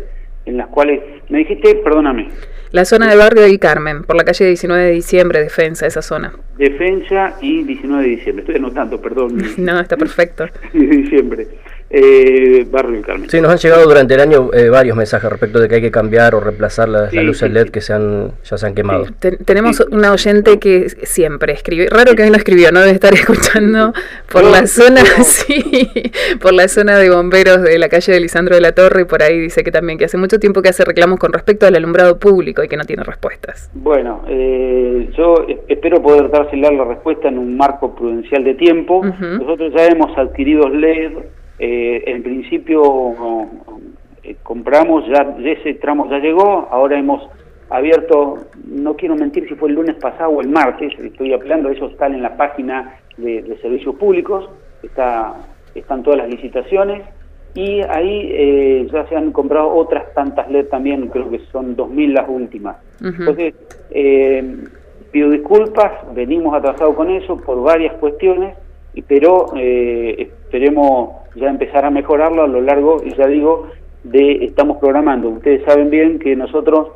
en 0.46 0.56
las 0.56 0.68
cuales, 0.68 1.02
me 1.28 1.38
dijiste, 1.38 1.74
perdóname. 1.76 2.28
La 2.72 2.84
zona 2.84 3.08
del 3.08 3.18
barrio 3.18 3.42
del 3.42 3.58
Carmen, 3.58 4.04
por 4.04 4.16
la 4.16 4.24
calle 4.24 4.46
19 4.46 4.82
de 4.82 4.90
diciembre, 4.92 5.40
Defensa, 5.40 5.86
esa 5.86 6.02
zona. 6.02 6.32
Defensa 6.56 7.36
y 7.40 7.62
19 7.62 8.02
de 8.02 8.08
diciembre, 8.08 8.42
estoy 8.42 8.56
anotando, 8.56 9.00
perdón. 9.00 9.36
no, 9.58 9.80
está 9.80 9.96
perfecto. 9.96 10.46
de 10.72 10.86
diciembre 10.86 11.46
eh, 11.88 12.66
Barrio 12.70 13.02
Carmen. 13.02 13.30
Sí, 13.30 13.40
nos 13.40 13.50
han 13.50 13.58
llegado 13.58 13.84
durante 13.84 14.14
el 14.14 14.20
año 14.20 14.50
eh, 14.52 14.68
varios 14.68 14.96
mensajes 14.96 15.30
respecto 15.30 15.60
de 15.60 15.68
que 15.68 15.76
hay 15.76 15.80
que 15.80 15.90
cambiar 15.90 16.34
o 16.34 16.40
reemplazar 16.40 16.88
las, 16.88 17.12
luces 17.12 17.50
LED 17.50 17.68
que 17.68 17.80
se 17.80 17.92
han, 17.92 18.32
ya 18.44 18.58
se 18.58 18.66
han 18.66 18.74
quemado. 18.74 19.06
tenemos 19.44 19.80
una 19.90 20.12
oyente 20.12 20.58
que 20.58 20.88
siempre 20.88 21.52
escribe, 21.52 21.88
raro 21.88 22.14
que 22.14 22.24
hoy 22.24 22.30
no 22.30 22.36
escribió, 22.36 22.72
no 22.72 22.80
debe 22.80 22.92
estar 22.92 23.14
escuchando 23.14 23.92
por 24.30 24.44
la 24.44 24.66
zona, 24.66 25.02
sí, 25.22 25.90
por 26.40 26.52
la 26.52 26.68
zona 26.68 26.98
de 26.98 27.10
bomberos 27.10 27.62
de 27.62 27.78
la 27.78 27.88
calle 27.88 28.12
de 28.12 28.20
Lisandro 28.20 28.54
de 28.54 28.60
la 28.60 28.72
Torre 28.72 29.02
y 29.02 29.04
por 29.04 29.22
ahí 29.22 29.38
dice 29.38 29.62
que 29.62 29.70
también 29.70 29.98
que 29.98 30.06
hace 30.06 30.18
mucho 30.18 30.38
tiempo 30.38 30.62
que 30.62 30.70
hace 30.70 30.84
reclamos 30.84 31.18
con 31.18 31.32
respecto 31.32 31.66
al 31.66 31.76
alumbrado 31.76 32.18
público 32.18 32.64
y 32.64 32.68
que 32.68 32.76
no 32.76 32.84
tiene 32.84 33.04
respuestas. 33.04 33.70
Bueno, 33.74 34.24
eh, 34.28 35.08
yo 35.16 35.46
espero 35.68 36.02
poder 36.02 36.30
dársela 36.30 36.70
la 36.72 36.84
respuesta 36.84 37.28
en 37.28 37.38
un 37.38 37.56
marco 37.56 37.94
prudencial 37.94 38.44
de 38.44 38.54
tiempo. 38.54 39.04
Nosotros 39.04 39.72
ya 39.74 39.86
hemos 39.86 40.16
adquirido 40.16 40.68
LED 40.68 41.12
eh, 41.58 42.02
en 42.06 42.22
principio 42.22 43.48
eh, 44.22 44.36
compramos, 44.42 45.04
ya 45.08 45.36
ese 45.44 45.74
tramo 45.74 46.08
ya 46.10 46.18
llegó, 46.18 46.68
ahora 46.70 46.98
hemos 46.98 47.28
abierto, 47.70 48.38
no 48.66 48.94
quiero 48.94 49.16
mentir 49.16 49.48
si 49.48 49.54
fue 49.54 49.68
el 49.68 49.74
lunes 49.74 49.96
pasado 49.96 50.30
o 50.30 50.40
el 50.40 50.48
martes, 50.48 50.92
estoy 50.98 51.32
hablando, 51.32 51.68
eso 51.70 51.86
está 51.86 52.06
en 52.06 52.22
la 52.22 52.36
página 52.36 52.98
de, 53.16 53.56
servicios 53.60 53.94
públicos, 53.96 54.48
está, 54.82 55.34
están 55.74 56.02
todas 56.02 56.18
las 56.18 56.28
licitaciones 56.28 57.02
y 57.54 57.80
ahí 57.88 58.28
eh, 58.32 58.88
ya 58.92 59.06
se 59.08 59.16
han 59.16 59.32
comprado 59.32 59.74
otras 59.74 60.12
tantas 60.14 60.50
LED 60.50 60.66
también, 60.66 61.08
creo 61.08 61.30
que 61.30 61.40
son 61.50 61.76
2.000 61.76 62.12
las 62.12 62.28
últimas. 62.28 62.76
Entonces, 63.02 63.54
eh, 63.90 64.64
pido 65.10 65.30
disculpas, 65.30 65.92
venimos 66.14 66.54
atrasados 66.54 66.94
con 66.94 67.10
eso 67.10 67.36
por 67.38 67.62
varias 67.62 67.94
cuestiones, 67.94 68.56
pero 69.02 69.52
eh, 69.56 70.14
esperemos 70.18 71.10
ya 71.34 71.48
empezar 71.48 71.84
a 71.84 71.90
mejorarlo 71.90 72.42
a 72.42 72.48
lo 72.48 72.60
largo, 72.60 73.02
y 73.04 73.14
ya 73.14 73.26
digo, 73.26 73.68
de 74.04 74.44
estamos 74.44 74.78
programando. 74.78 75.28
Ustedes 75.28 75.64
saben 75.64 75.90
bien 75.90 76.18
que 76.18 76.36
nosotros 76.36 76.88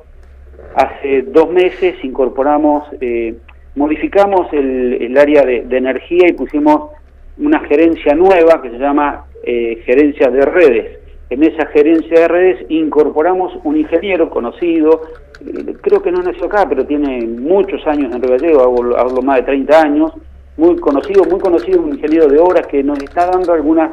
hace 0.74 1.22
dos 1.22 1.50
meses 1.50 1.96
incorporamos, 2.02 2.84
eh, 3.00 3.34
modificamos 3.74 4.52
el, 4.52 5.16
área 5.18 5.42
de, 5.42 5.76
energía 5.76 6.28
y 6.28 6.32
pusimos 6.32 6.90
una 7.38 7.60
gerencia 7.60 8.14
nueva 8.14 8.60
que 8.62 8.70
se 8.70 8.78
llama 8.78 9.24
eh, 9.42 9.82
gerencia 9.84 10.30
de 10.30 10.42
redes. 10.42 10.98
En 11.30 11.44
esa 11.44 11.66
gerencia 11.66 12.20
de 12.20 12.28
redes 12.28 12.66
incorporamos 12.68 13.52
un 13.64 13.76
ingeniero 13.76 14.30
conocido, 14.30 15.02
eh, 15.40 15.74
creo 15.80 16.02
que 16.02 16.12
no 16.12 16.22
nació 16.22 16.46
acá, 16.46 16.66
pero 16.68 16.84
tiene 16.86 17.24
muchos 17.26 17.86
años 17.86 18.14
en 18.14 18.22
Río 18.22 18.36
Gallego, 18.36 18.96
hablo 18.96 19.22
más 19.22 19.36
de 19.38 19.42
30 19.44 19.80
años, 19.80 20.12
muy 20.60 20.76
conocido, 20.76 21.24
muy 21.24 21.40
conocido, 21.40 21.80
un 21.80 21.94
ingeniero 21.94 22.28
de 22.28 22.38
obras 22.38 22.66
que 22.66 22.82
nos 22.82 23.02
está 23.02 23.30
dando 23.30 23.54
algunos 23.54 23.90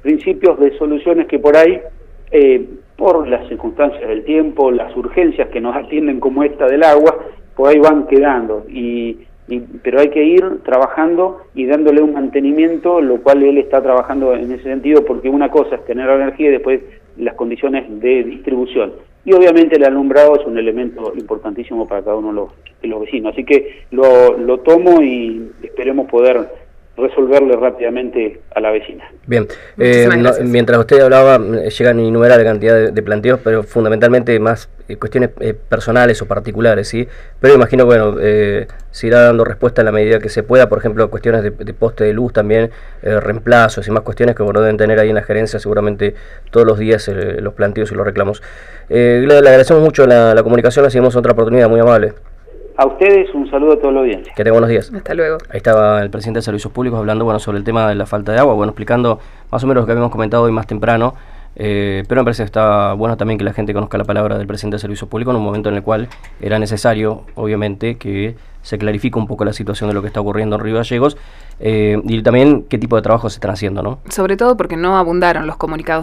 principios 0.00 0.58
de 0.58 0.76
soluciones 0.78 1.26
que 1.26 1.38
por 1.38 1.54
ahí, 1.54 1.78
eh, 2.30 2.64
por 2.96 3.28
las 3.28 3.46
circunstancias 3.48 4.08
del 4.08 4.24
tiempo, 4.24 4.70
las 4.70 4.96
urgencias 4.96 5.48
que 5.50 5.60
nos 5.60 5.76
atienden 5.76 6.18
como 6.18 6.42
esta 6.42 6.64
del 6.66 6.84
agua, 6.84 7.18
por 7.54 7.68
ahí 7.68 7.78
van 7.78 8.06
quedando. 8.06 8.64
Y, 8.66 9.18
pero 9.82 10.00
hay 10.00 10.08
que 10.08 10.24
ir 10.24 10.62
trabajando 10.64 11.42
y 11.54 11.66
dándole 11.66 12.00
un 12.00 12.14
mantenimiento, 12.14 13.02
lo 13.02 13.20
cual 13.20 13.42
él 13.42 13.58
está 13.58 13.82
trabajando 13.82 14.34
en 14.34 14.50
ese 14.50 14.64
sentido, 14.64 15.04
porque 15.04 15.28
una 15.28 15.50
cosa 15.50 15.74
es 15.76 15.84
tener 15.84 16.08
energía 16.08 16.48
y 16.48 16.52
después 16.52 16.80
las 17.18 17.34
condiciones 17.34 17.84
de 18.00 18.24
distribución. 18.24 18.92
Y 19.24 19.32
obviamente 19.32 19.76
el 19.76 19.84
alumbrado 19.84 20.38
es 20.40 20.46
un 20.46 20.56
elemento 20.56 21.12
importantísimo 21.16 21.86
para 21.88 22.02
cada 22.02 22.16
uno 22.16 22.28
de 22.28 22.34
los, 22.34 22.50
de 22.80 22.88
los 22.88 23.00
vecinos. 23.00 23.32
Así 23.32 23.44
que 23.44 23.84
lo, 23.90 24.38
lo 24.38 24.60
tomo 24.60 25.02
y 25.02 25.50
esperemos 25.62 26.08
poder 26.08 26.65
resolverle 26.96 27.56
rápidamente 27.56 28.40
a 28.54 28.60
la 28.60 28.70
vecina. 28.70 29.04
Bien, 29.26 29.46
eh, 29.78 30.08
mientras 30.44 30.78
usted 30.78 31.00
hablaba, 31.00 31.38
llegan 31.38 32.00
innumerables 32.00 32.46
cantidad 32.46 32.90
de, 32.90 33.02
planteos, 33.02 33.40
pero 33.44 33.62
fundamentalmente 33.62 34.38
más 34.40 34.70
eh, 34.88 34.96
cuestiones 34.96 35.30
eh, 35.40 35.52
personales 35.54 36.22
o 36.22 36.26
particulares, 36.26 36.88
¿sí? 36.88 37.06
Pero 37.40 37.54
imagino, 37.54 37.84
bueno, 37.84 38.16
se 38.16 39.06
irá 39.06 39.22
dando 39.22 39.44
respuesta 39.44 39.82
en 39.82 39.86
la 39.86 39.92
medida 39.92 40.20
que 40.20 40.30
se 40.30 40.42
pueda, 40.42 40.68
por 40.68 40.78
ejemplo, 40.78 41.10
cuestiones 41.10 41.42
de, 41.42 41.50
poste 41.50 42.04
de 42.04 42.14
luz 42.14 42.32
también, 42.32 42.70
reemplazos 43.02 43.86
y 43.86 43.90
más 43.90 44.02
cuestiones 44.02 44.34
que 44.34 44.42
bueno, 44.42 44.60
deben 44.60 44.78
tener 44.78 44.98
ahí 44.98 45.10
en 45.10 45.16
la 45.16 45.22
gerencia 45.22 45.58
seguramente 45.58 46.14
todos 46.50 46.66
los 46.66 46.78
días 46.78 47.08
los 47.08 47.52
planteos 47.54 47.92
y 47.92 47.94
los 47.94 48.06
reclamos. 48.06 48.42
le, 48.88 49.36
agradecemos 49.36 49.82
mucho 49.82 50.06
la, 50.06 50.34
la 50.34 50.42
comunicación, 50.42 50.84
le 50.84 50.90
seguimos 50.90 51.14
otra 51.16 51.32
oportunidad, 51.32 51.68
muy 51.68 51.80
amable. 51.80 52.14
A 52.78 52.86
ustedes 52.86 53.34
un 53.34 53.50
saludo 53.50 53.72
a 53.72 53.78
toda 53.78 53.92
la 53.92 54.00
audiencia. 54.00 54.34
Que 54.36 54.44
tengan 54.44 54.60
buenos 54.60 54.68
días. 54.68 54.92
Hasta 54.94 55.14
luego. 55.14 55.38
Ahí 55.48 55.56
estaba 55.56 56.02
el 56.02 56.10
presidente 56.10 56.38
de 56.38 56.42
Servicios 56.42 56.70
Públicos 56.72 56.98
hablando 56.98 57.24
bueno, 57.24 57.40
sobre 57.40 57.56
el 57.56 57.64
tema 57.64 57.88
de 57.88 57.94
la 57.94 58.04
falta 58.04 58.32
de 58.32 58.38
agua, 58.38 58.52
bueno, 58.52 58.72
explicando 58.72 59.18
más 59.50 59.64
o 59.64 59.66
menos 59.66 59.82
lo 59.82 59.86
que 59.86 59.92
habíamos 59.92 60.12
comentado 60.12 60.42
hoy 60.42 60.52
más 60.52 60.66
temprano. 60.66 61.14
Eh, 61.58 62.04
pero 62.06 62.20
me 62.20 62.26
parece 62.26 62.42
que 62.42 62.46
está 62.46 62.92
bueno 62.92 63.16
también 63.16 63.38
que 63.38 63.44
la 63.44 63.54
gente 63.54 63.72
conozca 63.72 63.96
la 63.96 64.04
palabra 64.04 64.36
del 64.36 64.46
presidente 64.46 64.74
de 64.74 64.80
Servicios 64.80 65.08
Públicos 65.08 65.32
en 65.32 65.38
un 65.38 65.44
momento 65.44 65.70
en 65.70 65.76
el 65.76 65.82
cual 65.82 66.08
era 66.38 66.58
necesario, 66.58 67.22
obviamente, 67.34 67.96
que 67.96 68.36
se 68.60 68.76
clarifique 68.76 69.18
un 69.18 69.26
poco 69.26 69.46
la 69.46 69.54
situación 69.54 69.88
de 69.88 69.94
lo 69.94 70.02
que 70.02 70.08
está 70.08 70.20
ocurriendo 70.20 70.56
en 70.56 70.62
Río 70.62 70.74
Gallegos 70.74 71.16
eh, 71.58 71.98
y 72.04 72.22
también 72.22 72.64
qué 72.68 72.76
tipo 72.76 72.96
de 72.96 73.02
trabajo 73.02 73.30
se 73.30 73.36
están 73.36 73.52
haciendo, 73.52 73.82
¿no? 73.82 74.00
Sobre 74.10 74.36
todo 74.36 74.56
porque 74.58 74.76
no 74.76 74.98
abundaron 74.98 75.46
los 75.46 75.56
comunicados. 75.56 76.02